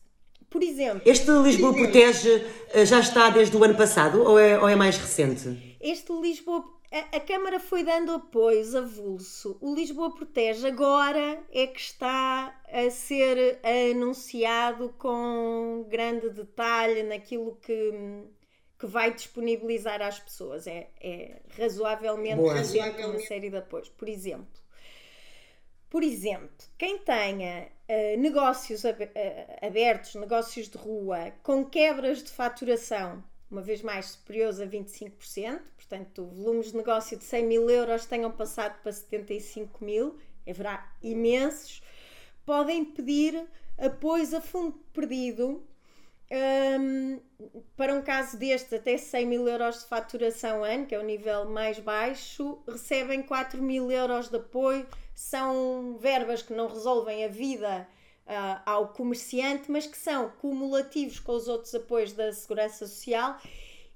[0.50, 1.02] Por exemplo.
[1.04, 4.96] Este Lisboa Protege eh, já está desde o ano passado ou é, ou é mais
[4.96, 5.76] recente?
[5.80, 9.58] Este Lisboa a, a Câmara foi dando apoios avulso.
[9.60, 13.60] O Lisboa Protege agora é que está a ser
[13.92, 17.92] anunciado com grande detalhe naquilo que,
[18.78, 20.66] que vai disponibilizar às pessoas.
[20.66, 22.54] É, é razoavelmente Boa.
[22.54, 23.88] recente uma série de apoios.
[23.90, 24.58] Por exemplo,
[25.90, 33.24] por exemplo, quem tenha eh, negócios eh, abertos, negócios de rua, com quebras de faturação,
[33.50, 38.30] uma vez mais superiores a 25%, portanto, volumes de negócio de 100 mil euros tenham
[38.30, 41.82] passado para 75 mil, haverá imensos,
[42.44, 43.46] podem pedir
[43.78, 45.66] apoios a fundo perdido
[46.30, 47.20] Hum,
[47.74, 51.46] para um caso deste, até 100 mil euros de faturação ano, que é o nível
[51.48, 54.86] mais baixo, recebem 4 mil euros de apoio.
[55.14, 57.88] São verbas que não resolvem a vida
[58.28, 63.40] ah, ao comerciante, mas que são cumulativos com os outros apoios da Segurança Social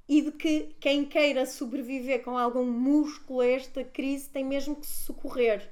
[0.08, 4.86] e de que quem queira sobreviver com algum músculo a esta crise tem mesmo que
[4.86, 5.68] se socorrer.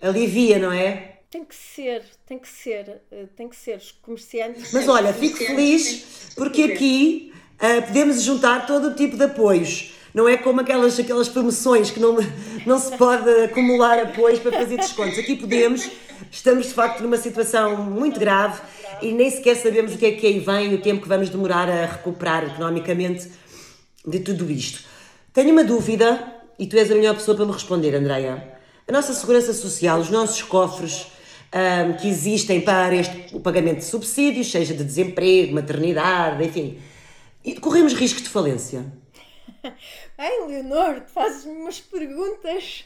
[0.00, 1.20] Alivia, não é?
[1.30, 4.72] Tem que ser, tem que ser, eh, tem que ser os comerciantes.
[4.72, 9.97] Mas olha, fico feliz porque aqui ah, podemos juntar todo o tipo de apoios.
[10.14, 12.16] Não é como aquelas, aquelas promoções que não,
[12.66, 15.18] não se pode acumular apoios para fazer descontos.
[15.18, 15.88] Aqui podemos,
[16.30, 18.60] estamos de facto numa situação muito grave
[19.02, 21.68] e nem sequer sabemos o que é que aí vem o tempo que vamos demorar
[21.68, 23.30] a recuperar economicamente
[24.06, 24.80] de tudo isto.
[25.32, 28.58] Tenho uma dúvida e tu és a melhor pessoa para me responder, Andreia.
[28.86, 31.06] A nossa segurança social, os nossos cofres
[31.52, 36.78] ahm, que existem para este, o pagamento de subsídios, seja de desemprego, maternidade, enfim,
[37.60, 38.86] corremos risco de falência.
[40.18, 42.84] Ai, Leonor, tu fazes-me umas perguntas.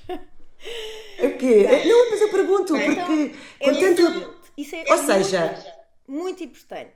[1.18, 1.66] O quê?
[1.86, 4.02] Não, mas eu pergunto, Então, porque é com o tanto.
[4.02, 6.92] seguinte, Isso é Ou seja, muito importante.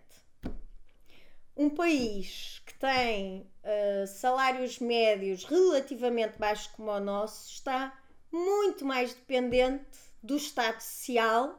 [1.57, 7.99] Um país que tem ah, salários médios relativamente baixos como o nosso está
[8.31, 9.85] muito mais dependente
[10.23, 11.59] do Estado Social,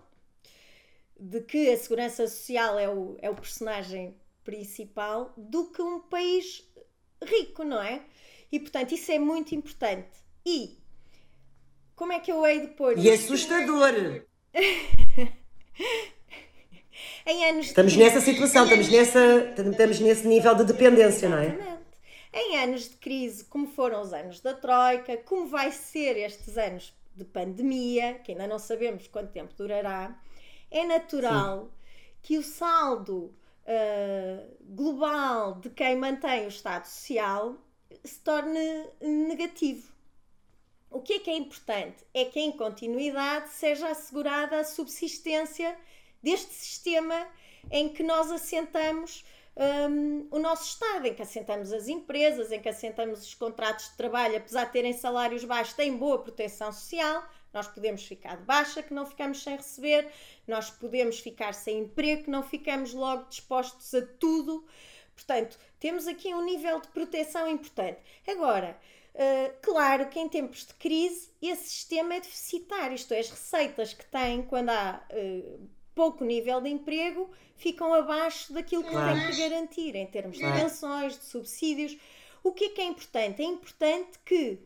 [1.19, 6.66] de que a Segurança Social é o, é o personagem principal, do que um país
[7.23, 8.01] rico, não é?
[8.51, 10.17] E portanto, isso é muito importante.
[10.45, 10.77] E
[11.95, 14.23] como é que eu hei de pôr e é assustador.
[17.25, 21.47] em anos de Estamos nessa situação, estamos, nessa, estamos nesse nível de dependência, não é?
[21.47, 21.77] Exatamente.
[22.33, 26.93] Em anos de crise, como foram os anos da Troika, como vai ser estes anos
[27.15, 30.15] de pandemia, que ainda não sabemos quanto tempo durará,
[30.69, 31.71] é natural
[32.21, 33.33] que o saldo
[33.67, 37.55] ah, global de quem mantém o Estado Social
[38.03, 39.91] se torne negativo.
[40.89, 42.05] O que é que é importante?
[42.13, 45.77] É que em continuidade seja assegurada a subsistência
[46.23, 47.27] deste sistema
[47.69, 49.25] em que nós assentamos
[49.89, 53.97] hum, o nosso Estado, em que assentamos as empresas, em que assentamos os contratos de
[53.97, 57.27] trabalho, apesar de terem salários baixos, têm boa proteção social.
[57.53, 60.11] Nós podemos ficar de baixa, que não ficamos sem receber,
[60.47, 64.65] nós podemos ficar sem emprego, que não ficamos logo dispostos a tudo.
[65.15, 67.99] Portanto, temos aqui um nível de proteção importante.
[68.27, 68.77] Agora,
[69.17, 73.91] Uh, claro que em tempos de crise esse sistema é deficitário, isto é, as receitas
[73.91, 79.17] que tem quando há uh, pouco nível de emprego ficam abaixo daquilo que Claro.
[79.19, 81.97] tem que garantir em termos de pensões, de subsídios.
[82.43, 83.41] O que é que é importante?
[83.41, 84.59] É importante que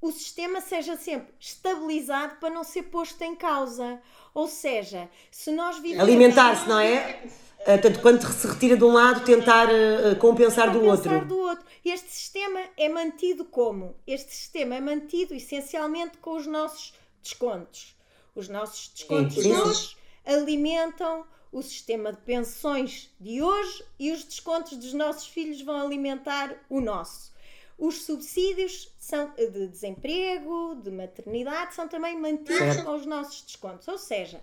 [0.00, 4.00] o sistema seja sempre estabilizado para não ser posto em causa.
[4.34, 6.02] Ou seja, se nós vivemos.
[6.02, 7.22] Alimentar-se, não é?
[7.66, 11.28] Ah, Tanto quando se retira de um lado, tentar ah, compensar do compensar outro.
[11.28, 11.64] do outro.
[11.84, 13.96] Este sistema é mantido como?
[14.06, 17.96] Este sistema é mantido essencialmente com os nossos descontos.
[18.34, 19.96] Os nossos descontos Sim, sim.
[20.26, 26.54] alimentam o sistema de pensões de hoje e os descontos dos nossos filhos vão alimentar
[26.68, 27.32] o nosso.
[27.78, 33.86] Os subsídios são de desemprego, de maternidade, são também mantidos com os nossos descontos.
[33.88, 34.40] Ou seja,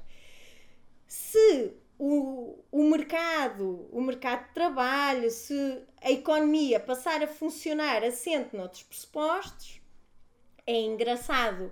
[1.07, 8.55] se o, o mercado, o mercado de trabalho, se a economia passar a funcionar assente
[8.55, 9.81] noutros pressupostos,
[10.65, 11.71] é engraçado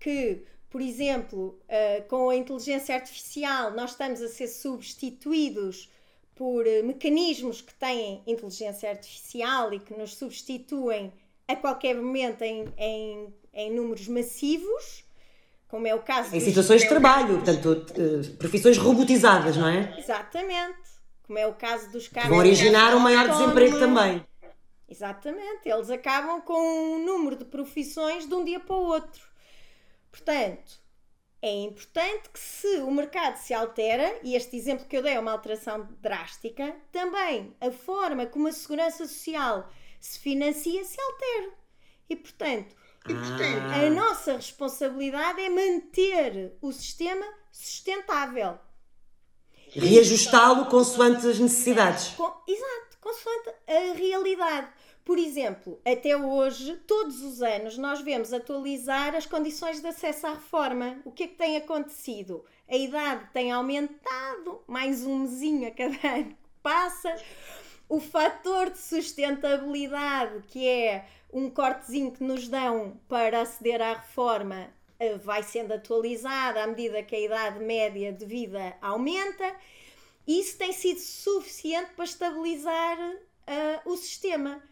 [0.00, 5.90] que, por exemplo, ah, com a inteligência artificial, nós estamos a ser substituídos
[6.34, 11.12] por eh, mecanismos que têm inteligência artificial e que nos substituem
[11.46, 15.04] a qualquer momento em, em, em números massivos,
[15.68, 19.94] como é o caso Em situações de trabalho, portanto, ah, profissões robotizadas, não é?
[19.98, 20.80] Exatamente.
[21.26, 22.28] Como é o caso dos carros.
[22.28, 24.22] Vão originar um maior desemprego também.
[24.88, 25.66] Exatamente.
[25.66, 26.60] Eles acabam com
[26.96, 29.22] um número de profissões de um dia para o outro.
[30.10, 30.81] Portanto,
[31.42, 35.20] é importante que se o mercado se altera, e este exemplo que eu dei é
[35.20, 39.68] uma alteração drástica, também a forma como a segurança social
[40.00, 41.52] se financia se altere.
[42.08, 48.56] E portanto, Ah, a nossa responsabilidade é manter o sistema sustentável.
[49.74, 52.08] reajustá-lo consoante as necessidades.
[52.08, 54.68] Com- exato, consoante a realidade.
[55.04, 60.34] Por exemplo, até hoje, todos os anos, nós vemos atualizar as condições de acesso à
[60.34, 61.00] reforma.
[61.04, 62.44] O que é que tem acontecido?
[62.68, 67.16] A idade tem aumentado, mais um mesinho a cada ano que passa.
[67.88, 74.70] O fator de sustentabilidade, que é um cortezinho que nos dão para aceder à reforma,
[75.00, 79.52] eh, vai sendo atualizado à medida que a idade média de vida aumenta.
[80.28, 82.98] Isso tem sido suficiente para estabilizar
[83.46, 84.62] ah, o sistema.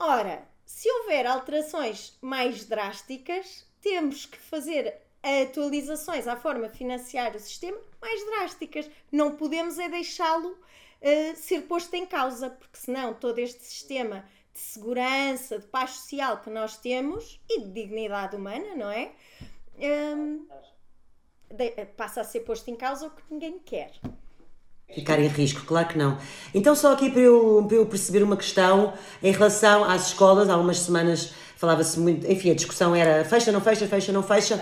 [0.00, 7.38] Ora, se houver alterações mais drásticas, temos que fazer atualizações à forma de financiar o
[7.38, 8.90] sistema mais drásticas.
[9.12, 10.58] Não podemos é deixá-lo
[11.02, 14.24] ah, ser posto em causa, porque senão todo este sistema
[14.54, 19.12] de segurança, de paz social que nós temos e de dignidade humana, não é?
[19.78, 20.46] Hum,
[21.50, 23.92] de- passa a ser posto em causa o que ninguém quer.
[24.94, 26.18] Ficar em risco, claro que não.
[26.52, 30.56] Então, só aqui para eu, para eu perceber uma questão em relação às escolas, há
[30.56, 34.58] umas semanas falava-se muito, enfim, a discussão era fecha, não fecha, fecha, não fecha.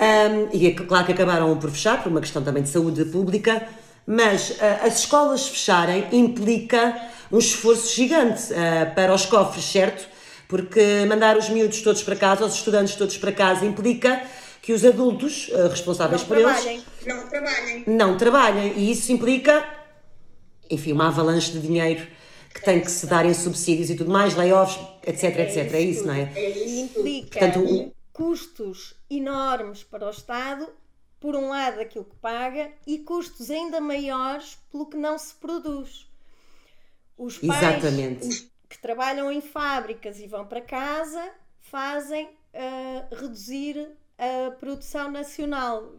[0.00, 3.68] Um, e é claro que acabaram por fechar, por uma questão também de saúde pública,
[4.04, 10.08] mas ah, as escolas fecharem implica um esforço gigante ah, para os cofres, certo?
[10.48, 14.20] Porque mandar os miúdos todos para casa, os estudantes todos para casa, implica
[14.62, 16.84] que os adultos ah, responsáveis Não por eles trabalhem.
[17.06, 17.84] não trabalhem.
[17.86, 19.64] não trabalhem e isso implica,
[20.70, 22.06] enfim, uma avalanche de dinheiro
[22.52, 25.72] que tem que se dar em subsídios e tudo mais, layoffs, etc, etc.
[25.74, 26.32] É isso, não é?
[26.36, 30.68] E implica Portanto, o- custos enormes para o Estado,
[31.20, 36.06] por um lado aquilo que paga, e custos ainda maiores pelo que não se produz.
[37.16, 38.50] Os pais Exatamente.
[38.68, 41.22] que trabalham em fábricas e vão para casa
[41.60, 43.88] fazem ah, reduzir
[44.20, 45.92] a produção nacional,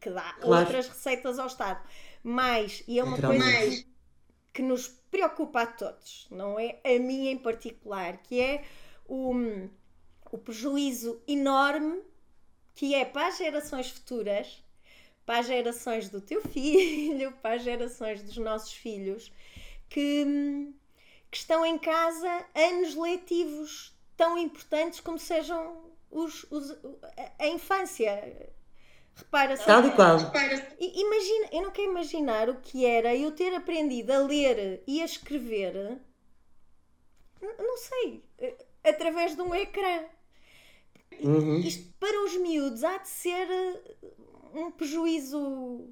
[0.00, 0.60] que dá Claro.
[0.66, 1.86] outras receitas ao Estado.
[2.22, 3.86] Mas, e é uma coisa que
[4.52, 8.64] que nos preocupa a todos, não é a mim em particular, que é
[9.06, 9.34] o,
[10.30, 12.02] o prejuízo enorme
[12.74, 14.62] que é para as gerações futuras,
[15.26, 19.32] para as gerações do teu filho, para as gerações dos nossos filhos,
[19.88, 20.24] que,
[21.30, 26.70] que estão em casa anos letivos tão importantes como sejam os, os-
[27.16, 28.12] a- a infância.
[29.16, 29.64] Repara-se.
[29.64, 30.16] Tal e qual.
[30.18, 35.00] Repara, Imagina, eu não quero imaginar o que era eu ter aprendido a ler e
[35.02, 35.98] a escrever,
[37.58, 38.54] não sei, eh,
[38.84, 40.04] através de um ecrã.
[41.20, 41.58] Uhum.
[41.58, 43.96] Isto para os miúdos há de ser eh,
[44.54, 45.88] um prejuízo,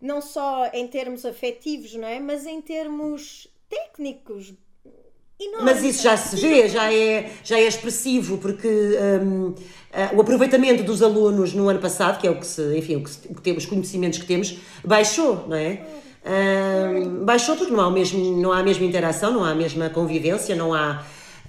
[0.00, 2.20] não só em termos afetivos, não é?
[2.20, 4.52] Mas em termos técnicos.
[5.40, 5.64] Enorme.
[5.64, 9.54] Mas isso já se vê, já é, já é expressivo, porque hum,
[9.92, 13.02] ah, o aproveitamento dos alunos no ano passado, que é o que, se, enfim, o
[13.04, 15.84] que, se- o que temos, os conhecimentos que temos, baixou, não é?
[16.26, 19.54] Hum, baixou porque não há, o mesmo, não há a mesma interação, não há a
[19.54, 21.04] mesma convivência, não há.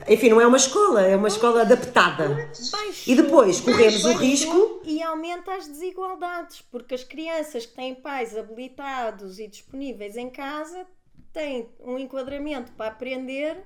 [0.08, 2.30] Enfim, não é uma escola, é uma escola adaptada.
[2.72, 3.04] Baixo.
[3.06, 4.82] E depois corremos o Baixo risco.
[4.86, 10.86] E aumenta as desigualdades, porque as crianças que têm pais habilitados e disponíveis em casa
[11.34, 13.58] têm um enquadramento para aprender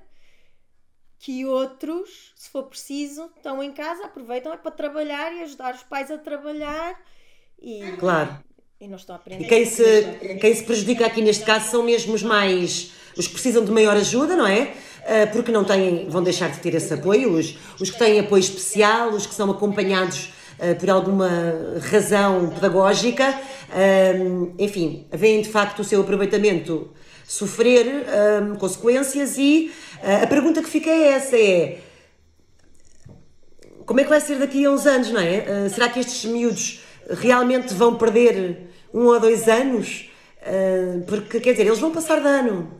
[1.24, 5.82] que outros, se for preciso, estão em casa, aproveitam é para trabalhar e ajudar os
[5.82, 7.00] pais a trabalhar
[7.58, 8.36] e, Claro.
[8.78, 9.48] e não estão a E aprender.
[9.48, 12.92] quem se, quem se prejudica aqui neste caso são mesmo os mais.
[13.16, 14.74] os que precisam de maior ajuda, não é?
[15.06, 18.40] Ah, Porque não têm, vão deixar de ter esse apoio, os, os que têm apoio
[18.40, 21.30] especial, os que são acompanhados ah, por alguma
[21.90, 23.24] razão pedagógica,
[23.70, 26.92] ah, enfim, veem de facto o seu aproveitamento
[27.26, 27.86] sofrer
[28.58, 29.72] consequências e
[30.02, 31.80] a pergunta que fica é essa: é
[33.86, 35.44] como é que vai ser daqui a uns anos, não é?
[35.66, 40.10] Ah, será que estes miúdos realmente vão perder um ou dois anos?
[40.42, 42.78] Ah, porque, quer dizer, eles vão passar de ano.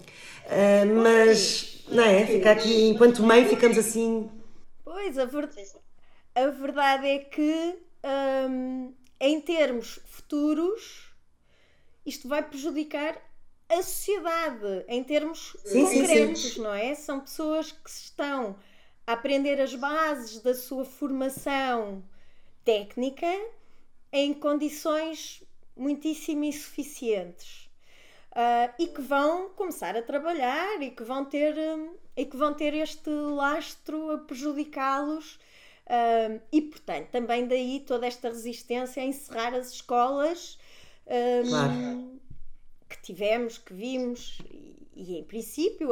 [0.49, 2.27] Ah, mas, não é?
[2.27, 4.31] Fica aqui, enquanto mãe, ficamos assim.
[4.85, 5.49] Pois, a, ver-
[6.35, 7.77] a verdade é que,
[8.49, 11.11] hum, em termos futuros,
[12.05, 13.17] isto vai prejudicar
[13.69, 16.95] a sociedade, em termos Sim, sim, concretos, não é?
[16.95, 18.57] São pessoas que estão
[19.07, 22.05] a aprender as bases da sua formação
[22.65, 23.27] técnica
[24.13, 25.43] em condições
[25.77, 27.69] muitíssimo insuficientes.
[28.33, 32.53] Ah, e que vão começar a trabalhar e que vão ter, hum, e que vão
[32.55, 35.39] ter este lastro a prejudicá-los.
[35.87, 40.59] Ah, e, portanto, também daí toda esta resistência a encerrar as escolas
[41.47, 42.14] hum, Claro.
[42.97, 45.89] Que tivemos, que vimos, e, e, em princípio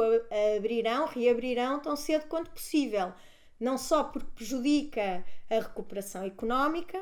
[0.57, 3.13] abrirão, reabrirão tão cedo quanto possível.
[3.59, 6.99] não só porque prejudica a recuperação económica,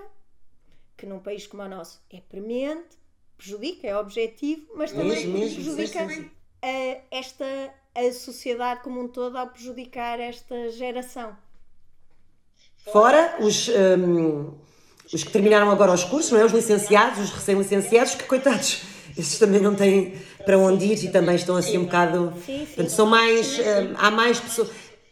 [0.96, 2.98] que num país como o nosso é premente,
[3.36, 6.32] prejudica, é objetivo, mas também Mesmo, prejudica.
[6.62, 7.46] A, esta
[7.96, 11.36] a sociedade como um todo ao prejudicar esta geração.
[12.92, 14.54] Fora os, hum,
[15.14, 16.46] os que terminaram agora os cursos, não é?
[16.46, 18.82] Os licenciados, os recém-licenciados, que coitados,
[19.18, 20.14] esses também não têm
[20.46, 22.34] para onde ir e também estão assim um bocado.
[22.46, 22.66] Sim, sim.
[22.68, 23.60] Portanto, são mais.
[23.60, 24.70] hum, há mais pessoas.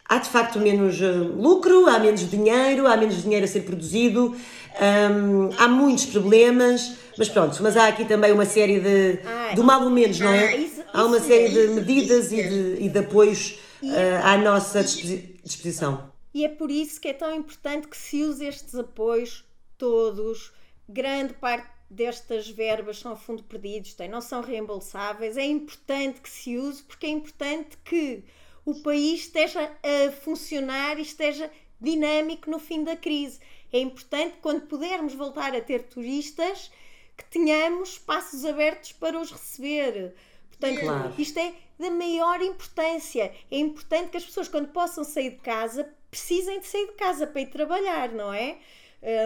[0.08, 4.36] Há de facto menos hum, lucro, há menos dinheiro, há menos dinheiro a ser produzido,
[4.82, 9.20] hum, há muitos problemas, mas pronto, mas há aqui também uma série de.
[9.26, 10.58] Ah, do mal ou menos, não ah, é?
[10.58, 11.76] isso- há uma série mesmo.
[11.76, 16.10] de medidas e de, e de apoios ah, à nossa disposi- disposição.
[16.34, 19.43] E é por isso que é tão importante que se use estes apoios
[19.78, 20.52] todos.
[20.88, 25.37] Grande parte destas verbas são a fundo perdidos, têm, não são reembolsáveis.
[25.37, 28.23] É importante que se use porque é importante que
[28.65, 33.39] o país esteja a funcionar e esteja dinâmico no fim da crise.
[33.71, 36.71] É importante quando pudermos voltar a ter turistas
[37.17, 40.13] que tenhamos espaços abertos para os receber.
[40.49, 41.13] Portanto, Claro.
[41.17, 43.33] isto é da maior importância.
[43.49, 47.25] É importante que as pessoas, quando possam sair de casa, precisem de sair de casa
[47.25, 48.57] para ir trabalhar, não é?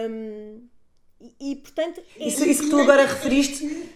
[0.08, 0.68] Hum,
[1.40, 3.88] e, e, portanto, é Isso, isso que tu agora referiste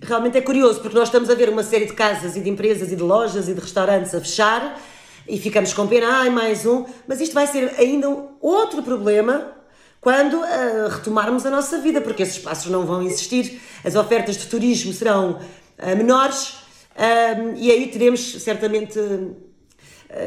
[0.00, 2.92] realmente é curioso, porque nós estamos a ver uma série de casas e de empresas
[2.92, 4.80] e de lojas e de restaurantes a fechar
[5.28, 9.52] e ficamos com pena, ai, mais um, mas isto vai ser ainda um outro problema
[10.00, 14.46] quando ah, retomarmos a nossa vida, porque esses espaços não vão existir, as ofertas de
[14.46, 15.40] turismo serão
[15.78, 16.58] ah, menores
[16.94, 19.00] ah, e aí teremos certamente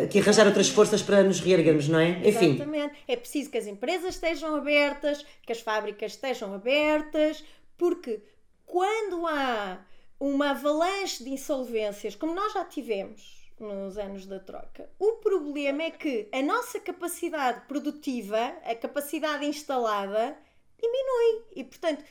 [0.09, 2.11] que arranjar outras forças para nos reerguermos, não é?
[2.27, 2.95] Enfim, Exatamente.
[3.07, 7.43] É preciso que as empresas estejam abertas, que as fábricas estejam abertas,
[7.77, 8.21] porque
[8.65, 9.79] quando há
[10.19, 15.91] uma avalanche de insolvências, como nós já tivemos nos anos da troca, o problema é
[15.91, 20.37] que a nossa capacidade produtiva, a capacidade instalada,
[20.79, 21.43] diminui.
[21.55, 22.03] E, portanto,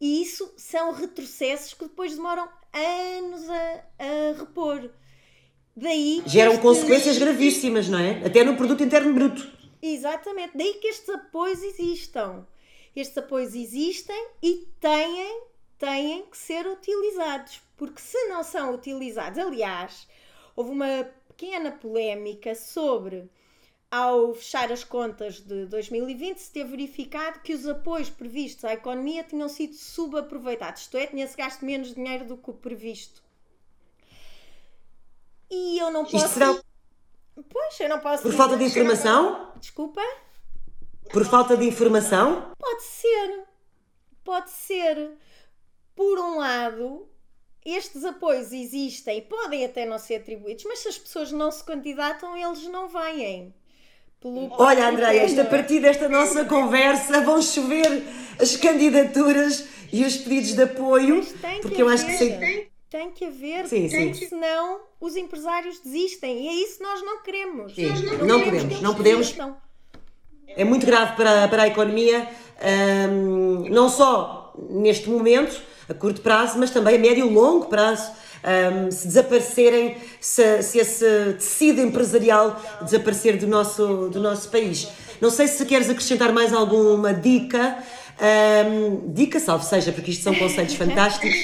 [0.00, 4.90] isso são retrocessos que depois demoram anos a, a repor.
[5.74, 8.24] Daí geram estes- consequências gravíssimas, não é?
[8.26, 9.50] Até no produto interno bruto.
[9.80, 12.46] Exatamente, daí que estes apoios existam.
[12.94, 15.40] Estes apoios existem e têm,
[15.78, 20.06] têm que ser utilizados, porque se não são utilizados, aliás,
[20.54, 23.30] houve uma pequena polémica sobre
[23.90, 29.24] ao fechar as contas de 2020 se ter verificado que os apoios previstos à economia
[29.24, 33.22] tinham sido subaproveitados, isto é, tinha-se gasto menos dinheiro do que o previsto.
[35.54, 36.16] E eu não posso.
[36.16, 36.56] Isto será
[37.50, 38.22] Pois, eu não posso.
[38.22, 39.52] por falta de informação?
[39.60, 40.00] Desculpa?
[41.10, 42.52] Por falta de informação?
[42.58, 43.44] Pode ser.
[44.24, 45.10] Pode ser.
[45.94, 47.06] Por um lado,
[47.64, 51.62] estes apoios existem e podem até não ser atribuídos, mas se as pessoas não se
[51.62, 53.54] candidatam, eles não vêm.
[54.18, 58.04] Pelo Olha, Andréia, a partir desta nossa conversa vão chover
[58.40, 62.71] as candidaturas e os pedidos de apoio, Mas tem que porque eu acho que sim.
[62.92, 64.12] Tem que haver, Sim, sim.
[64.12, 67.74] senão os empresários desistem e é isso que nós não queremos.
[67.74, 69.26] Sim, Nós não queremos podemos, que não podemos.
[69.28, 69.56] desistam.
[70.46, 72.28] é muito grave para, para a economia,
[73.10, 78.12] hum, não só neste momento, a curto prazo, mas também a médio e longo prazo.
[78.44, 84.86] hum, se desaparecerem, se, se esse tecido empresarial desaparecer do nosso, do nosso país.
[85.18, 87.78] Não sei se queres acrescentar mais alguma dica.
[88.20, 91.34] Hum, dica, salve seja, porque isto são conceitos fantásticos.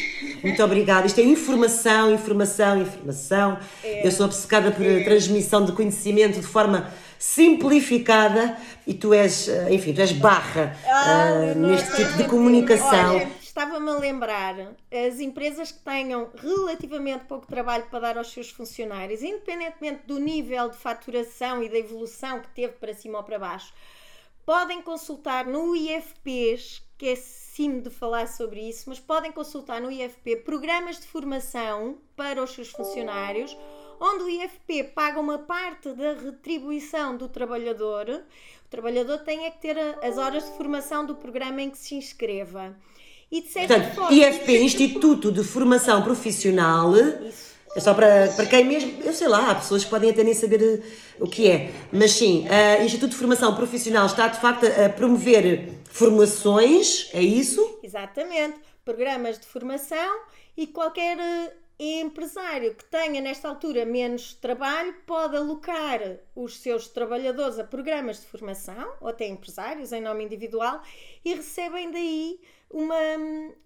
[0.43, 1.07] Muito obrigada.
[1.07, 3.59] Isto é informação, informação, informação.
[3.83, 8.57] Eu sou obcecada por transmissão de conhecimento de forma simplificada
[8.87, 13.29] e tu és, eh, enfim, tu és barra Ah, não neste tipo de comunicação.
[13.43, 14.55] Estava-me a lembrar,
[14.93, 20.69] as empresas que tenham relativamente pouco trabalho para dar aos seus funcionários, independentemente do nível
[20.69, 23.73] de faturação e da evolução que teve para cima ou para baixo,
[24.49, 29.93] podem consultar no IFPs, que é sim de falar sobre isso, mas podem consultar no
[29.93, 33.55] IFP programas de formação para os seus funcionários,
[34.01, 38.09] onde o IFP paga uma parte da retribuição do trabalhador.
[38.65, 41.95] O trabalhador tem é que ter as horas de formação do programa em que se
[41.95, 42.75] inscreva.
[43.31, 44.17] E de certa Portanto, forma.
[44.17, 47.58] IFP, Instituto de Formação Profissional, Isso.
[47.75, 50.35] É só para, para quem mesmo, eu sei lá, há pessoas que podem até nem
[50.35, 50.81] saber eh,
[51.21, 52.47] o que é, mas sim,
[52.81, 57.79] o Instituto de Formação Profissional está de facto a promover formulações, é isso?
[57.83, 60.21] Exatamente, programas de formação
[60.57, 66.01] e qualquer eh, empresário que tenha nesta altura menos trabalho pode alocar
[66.35, 70.83] os seus trabalhadores a programas de formação, ou até empresários em nome individual,
[71.25, 72.41] e recebem daí
[72.71, 72.95] uma,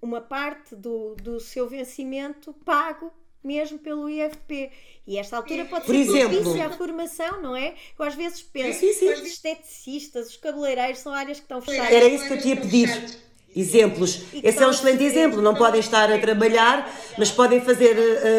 [0.00, 3.12] uma parte do, do seu vencimento pago
[3.43, 4.70] mesmo pelo IFP.
[5.07, 6.40] E esta altura pode Por ser exemplo?
[6.43, 7.74] propícia à formação, não é?
[7.99, 9.12] Eu às vezes penso, Sim, sim.
[9.12, 11.93] os esteticistas, os cabeleireiros são áreas que estão fechadas.
[11.93, 13.18] Era isso que eu te ia pedir.
[13.55, 14.22] Exemplos.
[14.43, 15.43] Esse é um excelente exemplo.
[15.43, 17.97] Não podem estar a trabalhar, mas podem fazer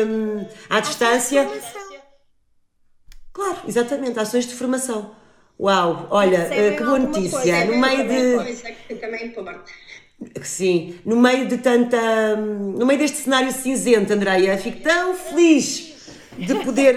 [0.08, 1.44] hum, à distância.
[1.46, 1.84] Formação.
[3.32, 5.16] Claro, exatamente, ações de formação.
[5.60, 7.30] Uau, olha, eh, que boa notícia.
[7.40, 8.72] coisa, No meio Também de.
[8.88, 9.64] Que também importa.
[10.44, 12.36] Sim, no meio de tanta.
[12.36, 15.94] No meio deste cenário cinzento, Andreia, fico tão feliz
[16.38, 16.96] de poder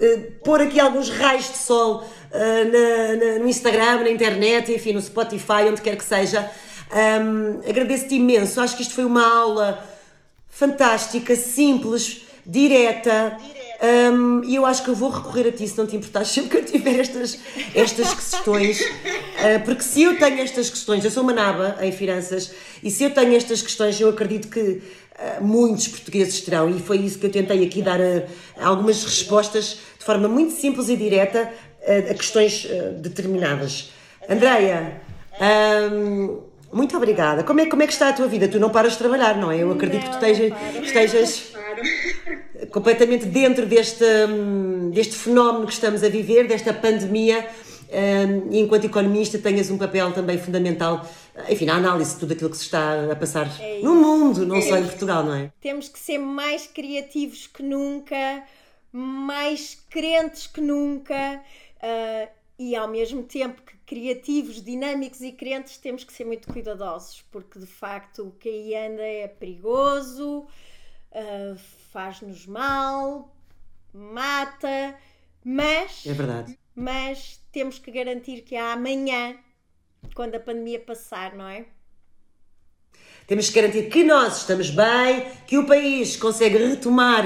[0.00, 4.92] eh, pôr aqui alguns raios de sol eh, na- na- no Instagram, na internet, enfim,
[4.92, 6.50] no Spotify, onde quer que seja.
[6.90, 8.60] Ahm, Agradeço-te imenso.
[8.60, 9.82] Acho que isto foi uma aula
[10.48, 13.36] fantástica, simples, direta.
[13.84, 16.50] Ahm, e eu acho que eu vou recorrer a ti se não te importares sempre
[16.50, 17.38] que eu tiver estas,
[17.74, 18.80] estas questões,
[19.38, 22.50] Ah, porque se eu tenho estas questões, eu sou uma naba em finanças,
[22.82, 24.80] e se eu tenho estas questões, eu acredito que
[25.18, 28.22] ah, muitos portugueses terão, e foi isso que eu tentei aqui dar ah,
[28.62, 31.50] algumas respostas de forma muito simples e direta
[31.86, 32.66] ah, a questões
[33.00, 33.90] determinadas.
[34.28, 35.00] Andreia,
[35.40, 36.38] ahm,
[36.72, 37.42] muito obrigada.
[37.44, 38.48] Como é, como é que está a tua vida?
[38.48, 39.58] Tu não paras de trabalhar, não é?
[39.62, 40.84] Eu acredito que tu Não, não paro.
[40.84, 41.53] estejas.
[42.74, 47.48] Completamente dentro deste, hum, deste fenómeno que estamos a viver, desta pandemia,
[47.88, 51.08] hum, e enquanto economista tenhas um papel também fundamental,
[51.48, 54.60] enfim, na análise de tudo aquilo que se está a passar É no mundo, não
[54.60, 55.52] só em Portugal, não é?
[55.60, 58.42] Temos que ser mais criativos que nunca,
[58.90, 61.40] mais crentes que nunca,
[61.80, 67.24] ah, e ao mesmo tempo que criativos, dinâmicos e crentes, temos que ser muito cuidadosos,
[67.30, 70.44] porque de facto o que aí anda é perigoso,
[71.12, 71.54] ah,
[71.94, 73.32] faz-nos mal,
[73.92, 74.96] mata,
[75.44, 76.58] mas, É verdade.
[76.74, 79.36] mas temos que garantir que há amanhã,
[80.12, 81.66] quando a pandemia passar, não é?
[83.28, 87.24] Temos que garantir que nós estamos bem, que o país consegue retomar,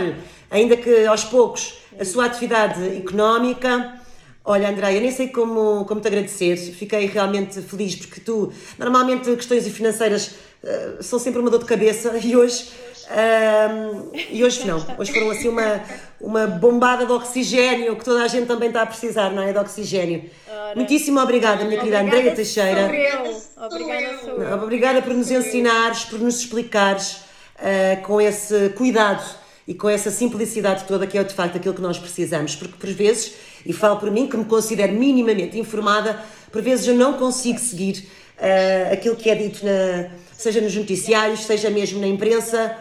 [0.50, 3.98] ainda que aos poucos, a sua atividade económica.
[4.44, 9.66] Olha, Andréia, nem sei como, como te agradecer, fiquei realmente feliz porque tu, normalmente, questões
[9.68, 12.70] financeiras eh, são sempre uma dor de cabeça e hoje.
[13.10, 15.82] Ahm, e hoje não, hoje foram assim uma,
[16.20, 19.52] uma bombada de oxigênio que toda a gente também está a precisar, não é?
[19.52, 20.30] De oxigênio.
[20.74, 22.90] Muitíssimo obrigada, minha querida Andréia Teixeira.
[23.32, 24.62] Sou Obrigada, sou.
[24.62, 27.28] Obrigada por nos ensinares, por nos explicares
[27.58, 29.24] ah, com esse cuidado
[29.66, 32.88] e com essa simplicidade toda que é de facto aquilo que nós precisamos, porque por
[32.90, 33.34] vezes,
[33.66, 36.18] e falo por mim que me considero minimamente informada,
[36.52, 41.40] por vezes eu não consigo seguir ah, aquilo que é dito, na, seja nos noticiários,
[41.40, 42.76] seja mesmo na imprensa,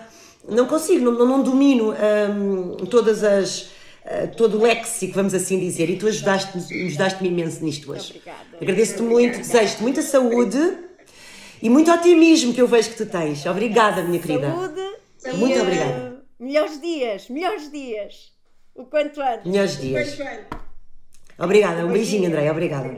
[0.47, 3.69] não consigo, não, não domino ah, todas as.
[4.05, 8.11] ah, todo o léxico, vamos assim dizer, e tu ajudaste-me ajudaste imenso nisto hoje.
[8.11, 8.57] Obrigada.
[8.61, 10.77] Agradeço-te muito, desejo-te muita saúde
[11.61, 13.45] e muito otimismo que eu vejo que tu tens.
[13.45, 14.51] Obrigada, minha querida.
[14.51, 15.37] Saúde.
[15.37, 15.91] Muito e, obrigada.
[15.91, 18.31] eh, melhores dias, melhores dias.
[18.75, 19.45] O quanto antes.
[19.45, 20.15] Melhores dias.
[20.15, 20.39] Pois bem.
[21.39, 22.49] Obrigada, um beijinho, André.
[22.51, 22.97] Obrigada.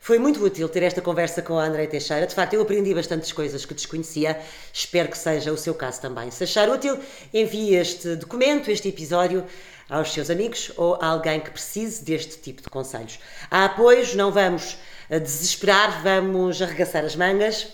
[0.00, 2.26] Foi muito útil ter esta conversa com a André Teixeira.
[2.26, 4.40] De facto, eu aprendi bastantes coisas que desconhecia.
[4.72, 6.30] Espero que seja o seu caso também.
[6.30, 6.98] Se achar útil,
[7.32, 9.44] envie este documento, este episódio,
[9.88, 13.18] aos seus amigos ou a alguém que precise deste tipo de conselhos.
[13.50, 14.76] Há apoios, não vamos
[15.08, 17.68] eh, desesperar, vamos arregaçar as mangas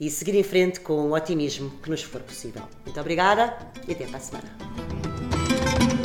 [0.00, 2.62] e seguir em frente com o otimismo que nos for possível.
[2.84, 6.01] Muito obrigada e até para a semana.